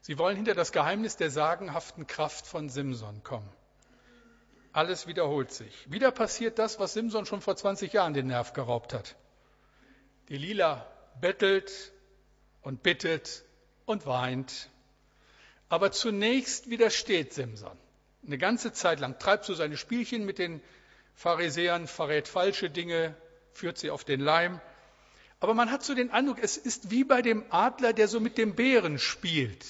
Sie 0.00 0.18
wollen 0.18 0.34
hinter 0.34 0.54
das 0.54 0.72
Geheimnis 0.72 1.16
der 1.16 1.30
sagenhaften 1.30 2.08
Kraft 2.08 2.48
von 2.48 2.68
Simson 2.68 3.22
kommen. 3.22 3.48
Alles 4.72 5.06
wiederholt 5.06 5.52
sich. 5.52 5.88
Wieder 5.88 6.10
passiert 6.10 6.58
das, 6.58 6.80
was 6.80 6.94
Simson 6.94 7.26
schon 7.26 7.40
vor 7.40 7.54
20 7.54 7.92
Jahren 7.92 8.12
den 8.12 8.26
Nerv 8.26 8.54
geraubt 8.54 8.92
hat. 8.92 9.14
Delila 10.28 10.84
bettelt 11.20 11.92
und 12.62 12.82
bittet 12.82 13.44
und 13.84 14.04
weint. 14.06 14.68
Aber 15.68 15.92
zunächst 15.92 16.70
widersteht 16.70 17.34
Simson. 17.34 17.78
Eine 18.26 18.38
ganze 18.38 18.72
Zeit 18.72 18.98
lang 18.98 19.20
treibt 19.20 19.44
so 19.44 19.54
seine 19.54 19.76
Spielchen 19.76 20.24
mit 20.24 20.38
den 20.38 20.60
Pharisäern, 21.16 21.86
verrät 21.86 22.28
falsche 22.28 22.68
Dinge, 22.68 23.16
führt 23.52 23.78
sie 23.78 23.90
auf 23.90 24.04
den 24.04 24.20
Leim. 24.20 24.60
Aber 25.40 25.54
man 25.54 25.70
hat 25.70 25.82
so 25.82 25.94
den 25.94 26.10
Eindruck, 26.10 26.38
es 26.40 26.58
ist 26.58 26.90
wie 26.90 27.04
bei 27.04 27.22
dem 27.22 27.44
Adler, 27.50 27.94
der 27.94 28.06
so 28.06 28.20
mit 28.20 28.38
dem 28.38 28.54
Bären 28.54 28.98
spielt. 28.98 29.64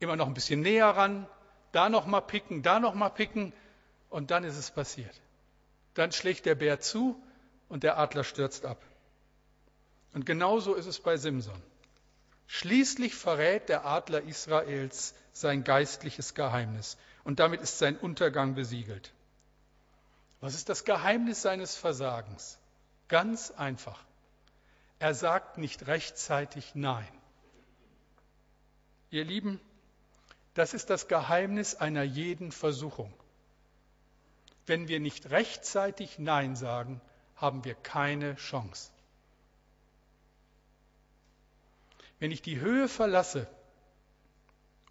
Immer 0.00 0.16
noch 0.16 0.26
ein 0.26 0.34
bisschen 0.34 0.60
näher 0.60 0.88
ran, 0.88 1.26
da 1.72 1.88
noch 1.88 2.06
mal 2.06 2.20
picken, 2.20 2.62
da 2.62 2.78
noch 2.78 2.94
mal 2.94 3.08
picken 3.08 3.54
und 4.10 4.30
dann 4.30 4.44
ist 4.44 4.56
es 4.56 4.70
passiert. 4.70 5.20
Dann 5.94 6.12
schlägt 6.12 6.44
der 6.44 6.54
Bär 6.54 6.78
zu 6.78 7.20
und 7.68 7.82
der 7.82 7.98
Adler 7.98 8.24
stürzt 8.24 8.66
ab. 8.66 8.82
Und 10.12 10.26
genauso 10.26 10.74
ist 10.74 10.86
es 10.86 11.00
bei 11.00 11.16
Simson. 11.16 11.62
Schließlich 12.46 13.14
verrät 13.14 13.70
der 13.70 13.86
Adler 13.86 14.22
Israels 14.22 15.14
sein 15.32 15.64
geistliches 15.64 16.34
Geheimnis 16.34 16.98
und 17.24 17.40
damit 17.40 17.62
ist 17.62 17.78
sein 17.78 17.96
Untergang 17.96 18.54
besiegelt. 18.54 19.12
Was 20.40 20.54
ist 20.54 20.68
das 20.68 20.84
Geheimnis 20.84 21.42
seines 21.42 21.76
Versagens? 21.76 22.58
Ganz 23.08 23.50
einfach. 23.50 24.04
Er 24.98 25.14
sagt 25.14 25.58
nicht 25.58 25.86
rechtzeitig 25.86 26.74
Nein. 26.74 27.08
Ihr 29.10 29.24
Lieben, 29.24 29.60
das 30.54 30.74
ist 30.74 30.90
das 30.90 31.08
Geheimnis 31.08 31.74
einer 31.74 32.02
jeden 32.02 32.50
Versuchung. 32.50 33.12
Wenn 34.66 34.88
wir 34.88 35.00
nicht 35.00 35.30
rechtzeitig 35.30 36.18
Nein 36.18 36.56
sagen, 36.56 37.00
haben 37.36 37.64
wir 37.64 37.74
keine 37.74 38.34
Chance. 38.36 38.90
Wenn 42.18 42.30
ich 42.30 42.42
die 42.42 42.58
Höhe 42.58 42.88
verlasse 42.88 43.46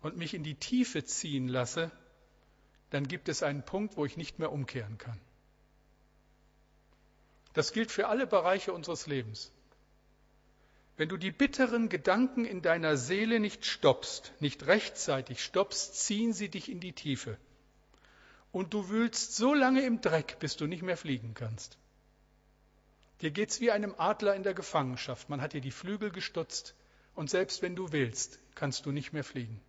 und 0.01 0.17
mich 0.17 0.34
in 0.34 0.43
die 0.43 0.55
Tiefe 0.55 1.03
ziehen 1.03 1.47
lasse, 1.47 1.91
dann 2.91 3.08
gibt 3.08 3.27
es 3.27 3.41
einen 3.41 3.63
Punkt, 3.63 3.97
wo 3.97 4.05
ich 4.05 4.15
nicht 4.15 4.38
mehr 4.38 4.51
umkehren 4.51 4.97
kann. 4.97 5.19
Das 7.55 7.71
gilt 7.71 7.89
für 7.89 8.07
alle 8.09 8.27
Bereiche 8.27 8.73
unseres 8.73 9.07
Lebens. 9.07 9.51
Wenn 10.97 11.09
du 11.09 11.17
die 11.17 11.31
bitteren 11.31 11.87
Gedanken 11.87 12.45
in 12.45 12.61
deiner 12.61 12.97
Seele 12.97 13.39
nicht 13.39 13.65
stoppst, 13.65 14.33
nicht 14.39 14.67
rechtzeitig 14.67 15.43
stoppst, 15.43 15.95
ziehen 15.95 16.33
sie 16.33 16.49
dich 16.49 16.69
in 16.69 16.81
die 16.81 16.93
Tiefe. 16.93 17.37
Und 18.51 18.73
du 18.73 18.89
wühlst 18.89 19.35
so 19.35 19.53
lange 19.53 19.85
im 19.85 20.01
Dreck, 20.01 20.37
bis 20.39 20.57
du 20.57 20.67
nicht 20.67 20.83
mehr 20.83 20.97
fliegen 20.97 21.33
kannst. 21.33 21.77
Dir 23.21 23.31
geht's 23.31 23.61
wie 23.61 23.71
einem 23.71 23.95
Adler 23.97 24.35
in 24.35 24.43
der 24.43 24.53
Gefangenschaft. 24.53 25.29
Man 25.29 25.41
hat 25.41 25.53
dir 25.53 25.61
die 25.61 25.71
Flügel 25.71 26.11
gestutzt 26.11 26.75
und 27.13 27.29
selbst 27.29 27.61
wenn 27.61 27.77
du 27.77 27.93
willst, 27.93 28.39
kannst 28.53 28.85
du 28.85 28.91
nicht 28.91 29.13
mehr 29.13 29.23
fliegen. 29.23 29.61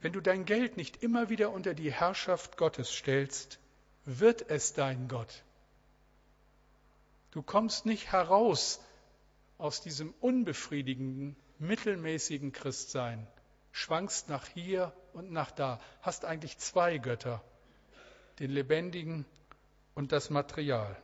Wenn 0.00 0.12
du 0.12 0.20
dein 0.20 0.44
Geld 0.44 0.76
nicht 0.76 1.04
immer 1.04 1.28
wieder 1.28 1.52
unter 1.52 1.74
die 1.74 1.92
Herrschaft 1.92 2.56
Gottes 2.56 2.90
stellst, 2.90 3.60
wird 4.04 4.48
es 4.50 4.72
dein 4.72 5.08
Gott. 5.08 5.42
Du 7.30 7.42
kommst 7.42 7.86
nicht 7.86 8.10
heraus 8.12 8.80
aus 9.58 9.82
diesem 9.82 10.12
unbefriedigenden, 10.20 11.36
mittelmäßigen 11.58 12.52
Christsein, 12.52 13.26
schwankst 13.72 14.28
nach 14.28 14.46
hier 14.46 14.92
und 15.12 15.30
nach 15.30 15.50
da, 15.50 15.80
hast 16.02 16.24
eigentlich 16.24 16.58
zwei 16.58 16.98
Götter, 16.98 17.42
den 18.38 18.50
lebendigen 18.50 19.26
und 19.94 20.12
das 20.12 20.30
Material. 20.30 20.96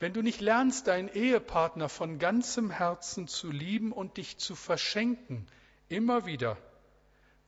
Wenn 0.00 0.12
du 0.12 0.22
nicht 0.22 0.40
lernst, 0.40 0.86
deinen 0.86 1.08
Ehepartner 1.08 1.88
von 1.88 2.18
ganzem 2.18 2.70
Herzen 2.70 3.26
zu 3.26 3.50
lieben 3.50 3.92
und 3.92 4.16
dich 4.16 4.38
zu 4.38 4.54
verschenken, 4.54 5.46
immer 5.88 6.26
wieder, 6.26 6.56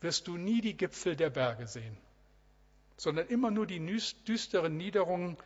wirst 0.00 0.26
du 0.26 0.37
nie 0.37 0.61
die 0.61 0.76
Gipfel 0.76 1.14
der 1.14 1.30
Berge 1.30 1.66
sehen, 1.66 1.96
sondern 3.01 3.29
immer 3.29 3.51
nur 3.51 3.67
die 3.67 3.81
düsteren 4.29 4.77
Niederungen 4.77 5.39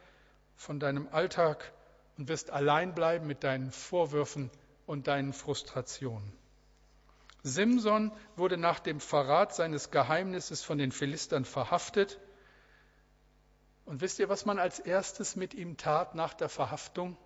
von 0.57 0.81
deinem 0.81 1.07
Alltag 1.13 1.73
und 2.19 2.27
wirst 2.27 2.51
allein 2.51 2.97
bleiben 2.97 3.29
mit 3.29 3.45
deinen 3.45 3.71
Vorwürfen 3.71 4.51
und 4.87 5.07
deinen 5.07 5.33
Frustrationen. 5.33 6.33
Simson 7.45 8.11
wurde 8.35 8.57
nach 8.57 8.81
dem 8.81 8.99
Verrat 8.99 9.55
seines 9.55 9.93
Geheimnisses 9.93 10.65
von 10.65 10.79
den 10.79 10.91
Philistern 10.91 11.45
verhaftet. 11.45 12.19
Und 13.85 14.01
wisst 14.01 14.19
ihr, 14.19 14.29
was 14.29 14.47
man 14.47 14.59
als 14.59 14.81
erstes 14.81 15.37
mit 15.37 15.55
ihm 15.55 15.77
tat 15.77 16.17
nach 16.17 16.35
der 16.35 16.49
Verhaftung? 16.49 17.17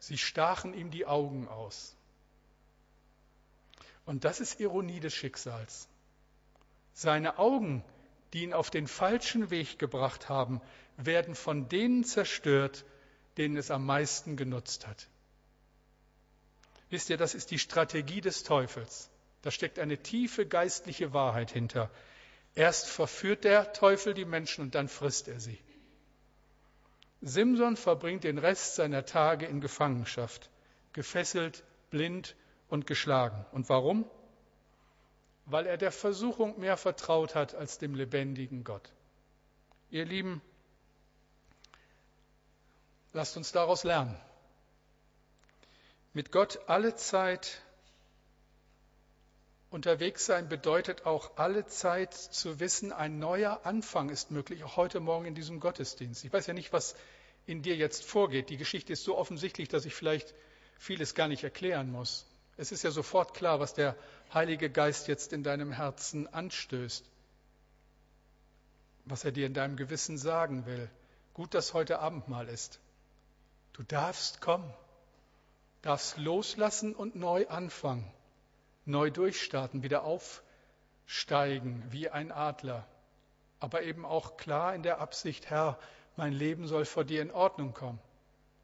Sie 0.00 0.18
stachen 0.18 0.74
ihm 0.74 0.90
die 0.90 1.06
Augen 1.06 1.46
aus. 1.46 1.94
Und 4.04 4.24
das 4.24 4.40
ist 4.40 4.58
Ironie 4.58 4.98
des 4.98 5.14
Schicksals. 5.14 5.88
Seine 6.92 7.38
Augen, 7.38 7.84
die 8.34 8.42
ihn 8.42 8.52
auf 8.52 8.68
den 8.68 8.88
falschen 8.88 9.50
Weg 9.50 9.78
gebracht 9.78 10.28
haben, 10.28 10.60
werden 10.96 11.36
von 11.36 11.68
denen 11.68 12.02
zerstört, 12.02 12.84
denen 13.36 13.56
es 13.56 13.70
am 13.70 13.86
meisten 13.86 14.36
genutzt 14.36 14.88
hat. 14.88 15.08
Wisst 16.90 17.10
ihr, 17.10 17.16
das 17.16 17.34
ist 17.34 17.52
die 17.52 17.60
Strategie 17.60 18.20
des 18.20 18.42
Teufels. 18.42 19.08
Da 19.42 19.52
steckt 19.52 19.78
eine 19.78 19.98
tiefe 19.98 20.46
geistliche 20.46 21.12
Wahrheit 21.12 21.52
hinter. 21.52 21.90
Erst 22.56 22.88
verführt 22.88 23.44
der 23.44 23.72
Teufel 23.72 24.14
die 24.14 24.24
Menschen 24.24 24.62
und 24.62 24.74
dann 24.74 24.88
frisst 24.88 25.28
er 25.28 25.38
sie. 25.38 25.58
Simson 27.20 27.76
verbringt 27.76 28.24
den 28.24 28.38
Rest 28.38 28.74
seiner 28.74 29.06
Tage 29.06 29.46
in 29.46 29.60
Gefangenschaft, 29.60 30.50
gefesselt, 30.92 31.62
blind 31.90 32.34
und 32.68 32.86
geschlagen. 32.86 33.46
Und 33.52 33.68
warum? 33.68 34.04
Weil 35.46 35.66
er 35.66 35.76
der 35.76 35.92
Versuchung 35.92 36.58
mehr 36.58 36.76
vertraut 36.76 37.34
hat 37.34 37.54
als 37.54 37.78
dem 37.78 37.94
lebendigen 37.94 38.64
Gott. 38.64 38.90
Ihr 39.90 40.04
Lieben, 40.04 40.40
Lasst 43.14 43.36
uns 43.36 43.52
daraus 43.52 43.84
lernen. 43.84 44.16
Mit 46.14 46.32
Gott 46.32 46.58
alle 46.66 46.96
Zeit 46.96 47.62
unterwegs 49.70 50.26
sein 50.26 50.48
bedeutet 50.48 51.06
auch 51.06 51.36
alle 51.36 51.64
Zeit 51.66 52.12
zu 52.12 52.58
wissen, 52.58 52.92
ein 52.92 53.20
neuer 53.20 53.60
Anfang 53.64 54.10
ist 54.10 54.32
möglich, 54.32 54.64
auch 54.64 54.76
heute 54.76 54.98
Morgen 54.98 55.26
in 55.26 55.34
diesem 55.36 55.60
Gottesdienst. 55.60 56.24
Ich 56.24 56.32
weiß 56.32 56.48
ja 56.48 56.54
nicht, 56.54 56.72
was 56.72 56.96
in 57.46 57.62
dir 57.62 57.76
jetzt 57.76 58.04
vorgeht. 58.04 58.50
Die 58.50 58.56
Geschichte 58.56 58.92
ist 58.92 59.04
so 59.04 59.16
offensichtlich, 59.16 59.68
dass 59.68 59.84
ich 59.84 59.94
vielleicht 59.94 60.34
vieles 60.76 61.14
gar 61.14 61.28
nicht 61.28 61.44
erklären 61.44 61.92
muss. 61.92 62.26
Es 62.56 62.72
ist 62.72 62.82
ja 62.82 62.90
sofort 62.90 63.34
klar, 63.34 63.60
was 63.60 63.74
der 63.74 63.96
Heilige 64.34 64.68
Geist 64.68 65.06
jetzt 65.06 65.32
in 65.32 65.44
deinem 65.44 65.70
Herzen 65.70 66.26
anstößt, 66.26 67.08
was 69.04 69.24
er 69.24 69.30
dir 69.30 69.46
in 69.46 69.54
deinem 69.54 69.76
Gewissen 69.76 70.18
sagen 70.18 70.66
will. 70.66 70.90
Gut, 71.34 71.54
dass 71.54 71.72
heute 71.72 72.00
Abendmahl 72.00 72.48
ist. 72.48 72.80
Du 73.74 73.84
darfst 73.84 74.40
kommen, 74.40 74.68
darfst 75.82 76.18
loslassen 76.18 76.96
und 76.96 77.14
neu 77.14 77.46
anfangen, 77.46 78.10
neu 78.86 79.08
durchstarten, 79.10 79.84
wieder 79.84 80.02
aufsteigen 80.02 81.84
wie 81.90 82.10
ein 82.10 82.32
Adler, 82.32 82.88
aber 83.60 83.82
eben 83.82 84.04
auch 84.04 84.36
klar 84.36 84.74
in 84.74 84.82
der 84.82 85.00
Absicht, 85.00 85.48
Herr, 85.48 85.78
mein 86.16 86.32
Leben 86.32 86.66
soll 86.66 86.84
vor 86.84 87.04
dir 87.04 87.22
in 87.22 87.30
Ordnung 87.30 87.72
kommen. 87.72 88.00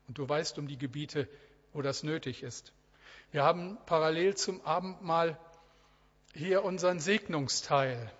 Und 0.08 0.18
du 0.18 0.28
weißt 0.28 0.58
um 0.58 0.66
die 0.66 0.78
Gebiete, 0.78 1.28
wo 1.72 1.80
das 1.80 2.02
nötig 2.02 2.42
ist. 2.42 2.72
Wir 3.30 3.44
haben 3.44 3.78
parallel 3.86 4.34
zum 4.34 4.64
Abendmahl 4.66 5.38
hier 6.34 6.64
unseren 6.64 7.00
Segnungsteil. 7.00 8.10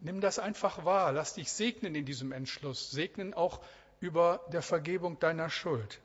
Nimm 0.00 0.20
das 0.20 0.38
einfach 0.38 0.84
wahr, 0.84 1.12
lass 1.12 1.34
dich 1.34 1.50
segnen 1.50 1.94
in 1.94 2.04
diesem 2.04 2.32
Entschluss, 2.32 2.90
segnen 2.90 3.32
auch 3.32 3.60
über 4.00 4.44
der 4.52 4.62
Vergebung 4.62 5.18
deiner 5.18 5.48
Schuld. 5.48 6.00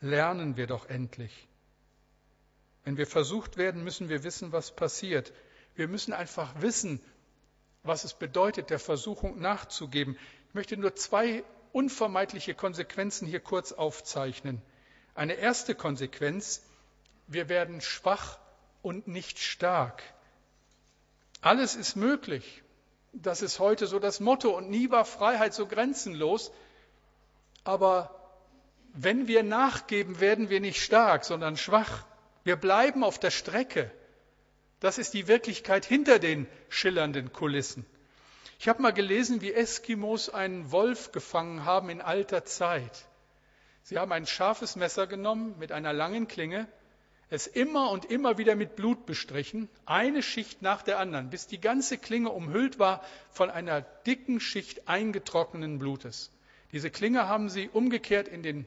Lernen 0.00 0.56
wir 0.56 0.66
doch 0.66 0.88
endlich. 0.88 1.48
Wenn 2.84 2.96
wir 2.96 3.06
versucht 3.06 3.56
werden, 3.56 3.84
müssen 3.84 4.08
wir 4.08 4.24
wissen, 4.24 4.50
was 4.52 4.74
passiert. 4.74 5.32
Wir 5.74 5.88
müssen 5.88 6.12
einfach 6.12 6.60
wissen, 6.60 7.00
was 7.82 8.04
es 8.04 8.14
bedeutet, 8.14 8.70
der 8.70 8.78
Versuchung 8.78 9.38
nachzugeben. 9.40 10.16
Ich 10.48 10.54
möchte 10.54 10.76
nur 10.76 10.96
zwei 10.96 11.44
unvermeidliche 11.72 12.54
Konsequenzen 12.54 13.28
hier 13.28 13.40
kurz 13.40 13.72
aufzeichnen. 13.72 14.62
Eine 15.14 15.34
erste 15.34 15.74
Konsequenz, 15.74 16.64
wir 17.26 17.48
werden 17.48 17.80
schwach 17.80 18.38
und 18.82 19.08
nicht 19.08 19.38
stark. 19.38 20.02
Alles 21.40 21.76
ist 21.76 21.96
möglich. 21.96 22.62
Das 23.12 23.42
ist 23.42 23.58
heute 23.58 23.86
so 23.86 23.98
das 23.98 24.20
Motto 24.20 24.56
und 24.56 24.70
nie 24.70 24.90
war 24.90 25.04
Freiheit 25.04 25.54
so 25.54 25.66
grenzenlos. 25.66 26.52
Aber 27.64 28.14
wenn 28.92 29.28
wir 29.28 29.42
nachgeben, 29.42 30.20
werden 30.20 30.50
wir 30.50 30.60
nicht 30.60 30.82
stark, 30.82 31.24
sondern 31.24 31.56
schwach. 31.56 32.04
Wir 32.44 32.56
bleiben 32.56 33.04
auf 33.04 33.18
der 33.18 33.30
Strecke. 33.30 33.90
Das 34.80 34.98
ist 34.98 35.14
die 35.14 35.26
Wirklichkeit 35.26 35.84
hinter 35.84 36.18
den 36.18 36.46
schillernden 36.68 37.32
Kulissen. 37.32 37.84
Ich 38.60 38.68
habe 38.68 38.82
mal 38.82 38.92
gelesen, 38.92 39.40
wie 39.40 39.52
Eskimos 39.52 40.30
einen 40.30 40.72
Wolf 40.72 41.12
gefangen 41.12 41.64
haben 41.64 41.90
in 41.90 42.00
alter 42.00 42.44
Zeit. 42.44 43.06
Sie 43.82 43.98
haben 43.98 44.12
ein 44.12 44.26
scharfes 44.26 44.76
Messer 44.76 45.06
genommen 45.06 45.54
mit 45.58 45.72
einer 45.72 45.92
langen 45.92 46.26
Klinge, 46.26 46.66
es 47.30 47.46
immer 47.46 47.90
und 47.90 48.06
immer 48.06 48.38
wieder 48.38 48.54
mit 48.54 48.76
Blut 48.76 49.04
bestrichen, 49.04 49.68
eine 49.84 50.22
Schicht 50.22 50.62
nach 50.62 50.82
der 50.82 50.98
anderen, 50.98 51.30
bis 51.30 51.46
die 51.46 51.60
ganze 51.60 51.98
Klinge 51.98 52.30
umhüllt 52.30 52.78
war 52.78 53.02
von 53.32 53.50
einer 53.50 53.82
dicken 53.82 54.40
Schicht 54.40 54.88
eingetrockneten 54.88 55.78
Blutes. 55.78 56.30
Diese 56.72 56.90
Klinge 56.90 57.28
haben 57.28 57.48
sie 57.48 57.68
umgekehrt 57.68 58.28
in 58.28 58.42
den 58.42 58.66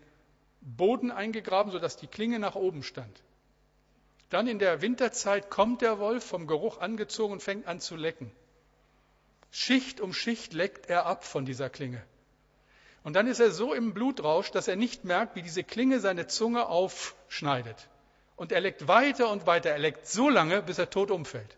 Boden 0.62 1.12
eingegraben, 1.12 1.72
sodass 1.72 1.98
die 1.98 2.08
Klinge 2.08 2.38
nach 2.38 2.56
oben 2.56 2.84
stand. 2.84 3.24
Dann 4.30 4.48
in 4.48 4.60
der 4.60 4.82
Winterzeit 4.82 5.50
kommt 5.50 5.82
der 5.82 6.00
Wolf 6.00 6.24
vom 6.24 6.48
Geruch 6.48 6.80
angezogen 6.80 7.34
und 7.34 7.44
fängt 7.44 7.68
an 7.68 7.80
zu 7.80 7.96
lecken. 7.96 8.32
Schicht 9.52 10.00
um 10.00 10.14
Schicht 10.14 10.54
leckt 10.54 10.88
er 10.88 11.06
ab 11.06 11.26
von 11.26 11.46
dieser 11.46 11.70
Klinge. 11.70 12.02
Und 13.04 13.14
dann 13.14 13.28
ist 13.28 13.40
er 13.40 13.52
so 13.52 13.74
im 13.74 13.94
Blutrausch, 13.94 14.52
dass 14.52 14.68
er 14.68 14.76
nicht 14.76 15.04
merkt, 15.04 15.36
wie 15.36 15.42
diese 15.42 15.64
Klinge 15.64 16.00
seine 16.00 16.28
Zunge 16.28 16.68
aufschneidet. 16.68 17.90
Und 18.42 18.52
er 18.52 18.60
leckt 18.60 18.88
weiter 18.88 19.30
und 19.30 19.46
weiter. 19.46 19.70
Er 19.70 19.78
leckt 19.78 20.08
so 20.08 20.28
lange, 20.28 20.64
bis 20.64 20.80
er 20.80 20.90
tot 20.90 21.12
umfällt. 21.12 21.56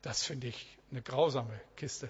Das 0.00 0.22
finde 0.22 0.46
ich 0.46 0.78
eine 0.92 1.02
grausame 1.02 1.60
Kiste. 1.74 2.08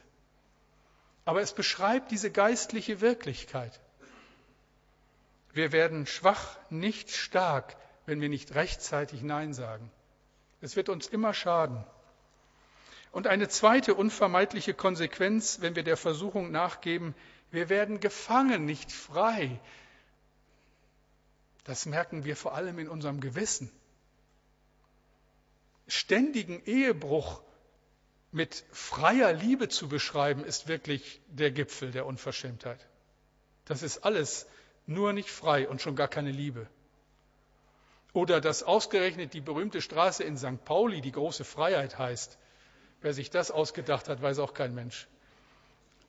Aber 1.24 1.40
es 1.40 1.54
beschreibt 1.54 2.10
diese 2.10 2.30
geistliche 2.30 3.00
Wirklichkeit. 3.00 3.80
Wir 5.54 5.72
werden 5.72 6.06
schwach, 6.06 6.58
nicht 6.68 7.10
stark, 7.10 7.78
wenn 8.04 8.20
wir 8.20 8.28
nicht 8.28 8.54
rechtzeitig 8.54 9.22
Nein 9.22 9.54
sagen. 9.54 9.90
Es 10.60 10.76
wird 10.76 10.90
uns 10.90 11.06
immer 11.06 11.32
schaden. 11.32 11.82
Und 13.10 13.26
eine 13.26 13.48
zweite 13.48 13.94
unvermeidliche 13.94 14.74
Konsequenz, 14.74 15.62
wenn 15.62 15.76
wir 15.76 15.82
der 15.82 15.96
Versuchung 15.96 16.50
nachgeben, 16.50 17.14
wir 17.52 17.70
werden 17.70 18.00
gefangen, 18.00 18.66
nicht 18.66 18.92
frei. 18.92 19.58
Das 21.68 21.84
merken 21.84 22.24
wir 22.24 22.34
vor 22.34 22.54
allem 22.54 22.78
in 22.78 22.88
unserem 22.88 23.20
Gewissen. 23.20 23.70
Ständigen 25.86 26.64
Ehebruch 26.64 27.42
mit 28.32 28.64
freier 28.72 29.34
Liebe 29.34 29.68
zu 29.68 29.86
beschreiben, 29.86 30.44
ist 30.44 30.66
wirklich 30.66 31.20
der 31.28 31.50
Gipfel 31.50 31.90
der 31.90 32.06
Unverschämtheit. 32.06 32.80
Das 33.66 33.82
ist 33.82 33.98
alles 34.06 34.46
nur 34.86 35.12
nicht 35.12 35.28
frei 35.28 35.68
und 35.68 35.82
schon 35.82 35.94
gar 35.94 36.08
keine 36.08 36.30
Liebe. 36.30 36.66
Oder 38.14 38.40
dass 38.40 38.62
ausgerechnet 38.62 39.34
die 39.34 39.42
berühmte 39.42 39.82
Straße 39.82 40.24
in 40.24 40.38
St. 40.38 40.64
Pauli 40.64 41.02
die 41.02 41.12
große 41.12 41.44
Freiheit 41.44 41.98
heißt. 41.98 42.38
Wer 43.02 43.12
sich 43.12 43.28
das 43.28 43.50
ausgedacht 43.50 44.08
hat, 44.08 44.22
weiß 44.22 44.38
auch 44.38 44.54
kein 44.54 44.74
Mensch. 44.74 45.06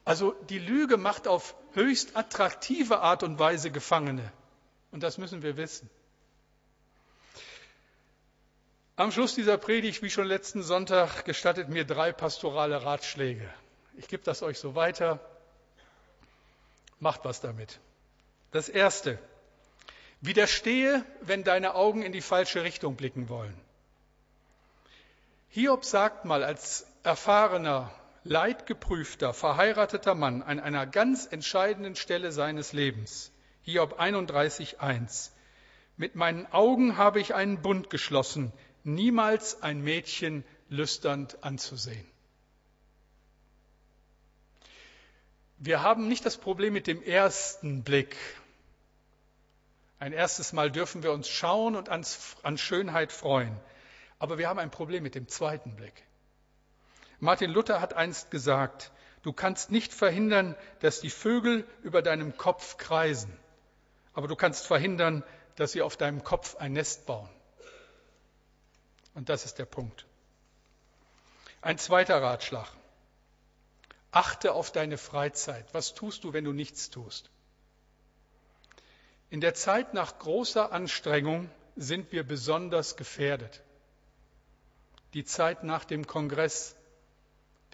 Also 0.06 0.32
die 0.48 0.60
Lüge 0.60 0.96
macht 0.96 1.28
auf 1.28 1.54
höchst 1.74 2.16
attraktive 2.16 3.02
Art 3.02 3.24
und 3.24 3.40
Weise 3.40 3.72
Gefangene. 3.72 4.32
Und 4.92 5.04
das 5.04 5.18
müssen 5.18 5.44
wir 5.44 5.58
wissen. 5.58 5.90
Am 8.96 9.12
Schluss 9.12 9.34
dieser 9.34 9.58
Predigt, 9.58 10.02
wie 10.02 10.10
schon 10.10 10.28
letzten 10.28 10.62
Sonntag, 10.62 11.24
gestattet 11.24 11.70
mir 11.70 11.86
drei 11.86 12.12
pastorale 12.12 12.84
Ratschläge. 12.84 13.50
Ich 13.96 14.08
gebe 14.08 14.24
das 14.24 14.44
euch 14.44 14.60
so 14.60 14.76
weiter. 14.76 15.20
Macht 17.00 17.24
was 17.24 17.40
damit. 17.40 17.80
Das 18.52 18.68
erste. 18.68 19.18
Widerstehe, 20.22 21.06
wenn 21.22 21.46
deine 21.46 21.76
Augen 21.76 22.02
in 22.02 22.12
die 22.12 22.22
falsche 22.22 22.64
Richtung 22.64 22.98
blicken 22.98 23.30
wollen. 23.30 23.58
Hiob 25.48 25.86
sagt 25.86 26.26
mal 26.26 26.44
als 26.44 26.86
erfahrener, 27.04 27.92
leidgeprüfter, 28.24 29.34
verheirateter 29.34 30.14
Mann 30.14 30.44
an 30.44 30.60
einer 30.60 30.86
ganz 30.86 31.26
entscheidenden 31.26 31.96
Stelle 31.96 32.32
seines 32.32 32.74
Lebens, 32.74 33.32
Hiob 33.64 34.00
31.1, 34.00 35.32
mit 35.98 36.16
meinen 36.16 36.46
Augen 36.52 36.98
habe 36.98 37.20
ich 37.20 37.36
einen 37.36 37.62
Bund 37.62 37.90
geschlossen, 37.90 38.54
niemals 38.84 39.62
ein 39.62 39.82
Mädchen 39.82 40.44
lüsternd 40.70 41.44
anzusehen. 41.44 42.06
Wir 45.58 45.84
haben 45.84 46.08
nicht 46.08 46.26
das 46.26 46.38
Problem 46.38 46.72
mit 46.72 46.88
dem 46.88 47.04
ersten 47.04 47.84
Blick. 47.84 48.16
Ein 50.00 50.14
erstes 50.14 50.54
Mal 50.54 50.72
dürfen 50.72 51.04
wir 51.04 51.12
uns 51.12 51.28
schauen 51.28 51.76
und 51.76 51.90
an 51.90 52.58
Schönheit 52.58 53.12
freuen. 53.12 53.60
Aber 54.20 54.38
wir 54.38 54.48
haben 54.48 54.60
ein 54.60 54.72
Problem 54.72 55.04
mit 55.04 55.16
dem 55.16 55.28
zweiten 55.28 55.76
Blick. 55.76 56.04
Martin 57.20 57.52
Luther 57.52 57.82
hat 57.82 57.94
einst 57.94 58.32
gesagt, 58.32 58.92
du 59.24 59.34
kannst 59.34 59.72
nicht 59.72 59.94
verhindern, 59.94 60.56
dass 60.80 61.02
die 61.02 61.10
Vögel 61.10 61.68
über 61.84 62.02
deinem 62.02 62.38
Kopf 62.38 62.78
kreisen, 62.78 63.38
aber 64.14 64.28
du 64.28 64.36
kannst 64.36 64.68
verhindern, 64.68 65.24
dass 65.56 65.72
sie 65.72 65.82
auf 65.82 65.98
deinem 65.98 66.24
Kopf 66.24 66.56
ein 66.56 66.74
Nest 66.74 67.06
bauen. 67.06 67.30
Und 69.14 69.30
das 69.30 69.46
ist 69.46 69.60
der 69.60 69.66
Punkt. 69.66 70.06
Ein 71.62 71.78
zweiter 71.78 72.22
Ratschlag. 72.22 72.70
Achte 74.12 74.54
auf 74.54 74.72
deine 74.72 74.98
Freizeit. 74.98 75.66
Was 75.74 75.94
tust 75.94 76.24
du, 76.24 76.34
wenn 76.34 76.46
du 76.46 76.54
nichts 76.54 76.90
tust? 76.90 77.30
In 79.30 79.42
der 79.42 79.54
Zeit 79.54 79.94
nach 79.94 80.18
großer 80.18 80.72
Anstrengung 80.72 81.50
sind 81.76 82.12
wir 82.12 82.24
besonders 82.24 82.96
gefährdet. 82.96 83.62
Die 85.14 85.24
Zeit 85.24 85.64
nach 85.64 85.86
dem 85.86 86.08
Kongress 86.08 86.76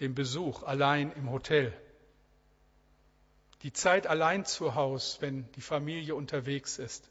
dem 0.00 0.14
Besuch 0.14 0.62
allein 0.62 1.12
im 1.12 1.30
Hotel, 1.30 1.72
die 3.62 3.72
Zeit 3.72 4.06
allein 4.06 4.44
zu 4.44 4.74
Hause, 4.74 5.20
wenn 5.20 5.50
die 5.52 5.60
Familie 5.60 6.14
unterwegs 6.14 6.78
ist, 6.78 7.08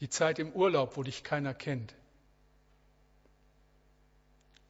die 0.00 0.08
Zeit 0.08 0.38
im 0.38 0.52
Urlaub, 0.52 0.96
wo 0.96 1.02
dich 1.02 1.24
keiner 1.24 1.54
kennt. 1.54 1.94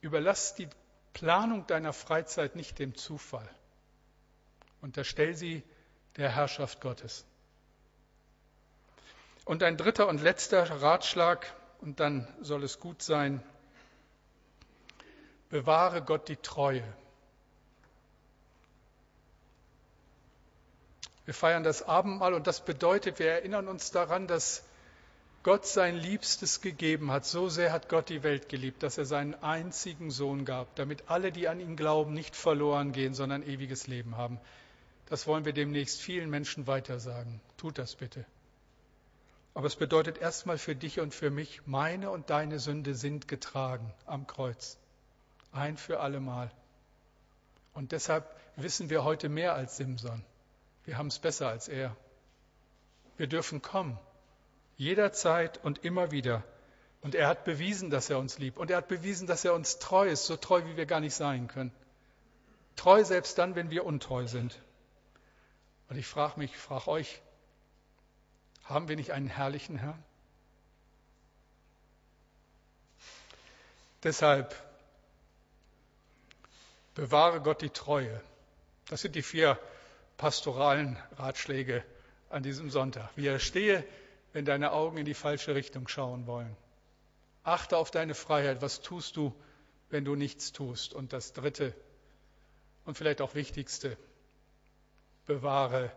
Überlass 0.01 0.55
die 0.55 0.67
Planung 1.13 1.67
deiner 1.67 1.93
Freizeit 1.93 2.55
nicht 2.55 2.79
dem 2.79 2.95
Zufall. 2.95 3.49
Unterstell 4.81 5.35
sie 5.35 5.63
der 6.15 6.33
Herrschaft 6.33 6.81
Gottes. 6.81 7.25
Und 9.45 9.63
ein 9.63 9.77
dritter 9.77 10.07
und 10.07 10.21
letzter 10.21 10.69
Ratschlag, 10.81 11.53
und 11.81 11.99
dann 11.99 12.27
soll 12.41 12.63
es 12.63 12.79
gut 12.79 13.01
sein, 13.01 13.43
bewahre 15.49 16.03
Gott 16.03 16.29
die 16.29 16.35
Treue. 16.35 16.83
Wir 21.29 21.35
feiern 21.35 21.63
das 21.63 21.83
Abendmahl 21.83 22.33
und 22.33 22.47
das 22.47 22.65
bedeutet, 22.65 23.19
wir 23.19 23.29
erinnern 23.29 23.67
uns 23.67 23.91
daran, 23.91 24.25
dass 24.25 24.63
Gott 25.43 25.67
sein 25.67 25.95
Liebstes 25.95 26.59
gegeben 26.59 27.11
hat. 27.11 27.23
So 27.23 27.49
sehr 27.49 27.71
hat 27.71 27.87
Gott 27.87 28.09
die 28.09 28.23
Welt 28.23 28.49
geliebt, 28.49 28.81
dass 28.81 28.97
er 28.97 29.05
seinen 29.05 29.35
einzigen 29.35 30.09
Sohn 30.09 30.43
gab, 30.43 30.75
damit 30.75 31.03
alle, 31.05 31.31
die 31.31 31.47
an 31.47 31.59
ihn 31.59 31.75
glauben, 31.75 32.15
nicht 32.15 32.35
verloren 32.35 32.93
gehen, 32.93 33.13
sondern 33.13 33.43
ewiges 33.43 33.85
Leben 33.85 34.17
haben. 34.17 34.39
Das 35.05 35.27
wollen 35.27 35.45
wir 35.45 35.53
demnächst 35.53 36.01
vielen 36.01 36.31
Menschen 36.31 36.65
weitersagen. 36.65 37.39
Tut 37.57 37.77
das 37.77 37.95
bitte. 37.95 38.25
Aber 39.53 39.67
es 39.67 39.75
bedeutet 39.75 40.17
erstmal 40.17 40.57
für 40.57 40.75
dich 40.75 40.99
und 40.99 41.13
für 41.13 41.29
mich, 41.29 41.61
meine 41.67 42.09
und 42.09 42.31
deine 42.31 42.57
Sünde 42.57 42.95
sind 42.95 43.27
getragen 43.27 43.93
am 44.07 44.25
Kreuz 44.25 44.79
ein 45.51 45.77
für 45.77 45.99
allemal. 45.99 46.49
Und 47.75 47.91
deshalb 47.91 48.35
wissen 48.55 48.89
wir 48.89 49.03
heute 49.03 49.29
mehr 49.29 49.53
als 49.53 49.77
Simson. 49.77 50.25
Wir 50.89 50.97
haben 50.97 51.05
es 51.05 51.19
besser 51.19 51.47
als 51.47 51.67
er. 51.67 51.95
Wir 53.15 53.27
dürfen 53.27 53.61
kommen, 53.61 53.99
jederzeit 54.75 55.63
und 55.63 55.85
immer 55.85 56.09
wieder. 56.09 56.43
Und 57.01 57.13
er 57.13 57.27
hat 57.27 57.43
bewiesen, 57.43 57.91
dass 57.91 58.09
er 58.09 58.17
uns 58.17 58.39
liebt. 58.39 58.57
Und 58.57 58.71
er 58.71 58.77
hat 58.77 58.87
bewiesen, 58.87 59.27
dass 59.27 59.45
er 59.45 59.53
uns 59.53 59.77
treu 59.77 60.07
ist, 60.09 60.25
so 60.25 60.35
treu, 60.35 60.65
wie 60.65 60.77
wir 60.77 60.87
gar 60.87 60.99
nicht 60.99 61.13
sein 61.13 61.47
können. 61.47 61.71
Treu 62.75 63.03
selbst 63.03 63.37
dann, 63.37 63.53
wenn 63.53 63.69
wir 63.69 63.85
untreu 63.85 64.25
sind. 64.25 64.59
Und 65.89 65.97
ich 65.97 66.07
frage 66.07 66.39
mich, 66.39 66.53
ich 66.53 66.57
frage 66.57 66.87
euch, 66.87 67.21
haben 68.63 68.87
wir 68.87 68.95
nicht 68.95 69.11
einen 69.11 69.27
herrlichen 69.27 69.77
Herrn? 69.77 70.03
Deshalb 74.01 74.55
Bewahre 76.95 77.41
Gott 77.41 77.61
die 77.61 77.69
Treue. 77.69 78.19
Das 78.87 79.01
sind 79.01 79.13
die 79.13 79.21
vier 79.21 79.59
pastoralen 80.19 80.97
Ratschläge 81.15 81.83
an 82.29 82.43
diesem 82.43 82.69
Sonntag. 82.69 83.09
Widerstehe, 83.15 83.85
wenn 84.33 84.43
deine 84.43 84.73
Augen 84.73 84.97
in 84.97 85.05
die 85.05 85.13
falsche 85.13 85.55
Richtung 85.55 85.87
schauen 85.87 86.27
wollen. 86.27 86.55
Achte 87.43 87.77
auf 87.77 87.89
deine 87.89 88.13
Freiheit. 88.13 88.61
Was 88.61 88.81
tust 88.81 89.15
du, 89.15 89.33
wenn 89.89 90.03
du 90.03 90.15
nichts 90.15 90.51
tust? 90.51 90.93
Und 90.93 91.13
das 91.13 91.31
Dritte 91.31 91.73
und 92.83 92.97
vielleicht 92.97 93.21
auch 93.21 93.33
Wichtigste, 93.33 93.97
bewahre 95.25 95.89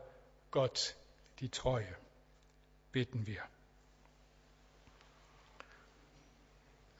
Gott 0.52 0.94
die 1.40 1.48
Treue. 1.48 1.96
Beten 2.92 3.26
wir. 3.26 3.42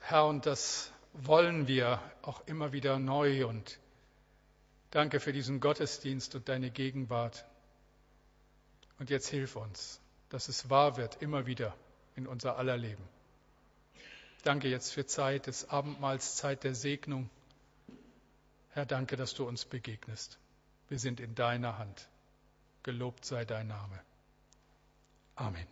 Herr, 0.01 0.25
und 0.25 0.45
das 0.45 0.91
wollen 1.13 1.67
wir 1.69 2.01
auch 2.21 2.45
immer 2.47 2.73
wieder 2.73 2.99
neu 2.99 3.47
und 3.47 3.79
Danke 4.93 5.19
für 5.19 5.33
diesen 5.33 5.59
Gottesdienst 5.59 6.35
und 6.35 6.47
deine 6.47 6.69
Gegenwart. 6.69 7.45
Und 8.99 9.09
jetzt 9.09 9.27
hilf 9.27 9.55
uns, 9.55 9.99
dass 10.29 10.49
es 10.49 10.69
wahr 10.69 10.97
wird, 10.97 11.19
immer 11.19 11.47
wieder 11.47 11.75
in 12.15 12.27
unser 12.27 12.57
aller 12.57 12.77
Leben. 12.77 13.03
Danke 14.43 14.67
jetzt 14.67 14.93
für 14.93 15.07
Zeit 15.07 15.47
des 15.47 15.67
Abendmahls, 15.67 16.35
Zeit 16.35 16.63
der 16.63 16.75
Segnung. 16.75 17.27
Herr, 18.69 18.85
danke, 18.85 19.15
dass 19.15 19.33
du 19.33 19.47
uns 19.47 19.65
begegnest. 19.65 20.37
Wir 20.89 20.99
sind 20.99 21.19
in 21.19 21.33
deiner 21.33 21.79
Hand. 21.79 22.07
Gelobt 22.83 23.25
sei 23.25 23.45
dein 23.45 23.65
Name. 23.65 23.99
Amen. 25.33 25.65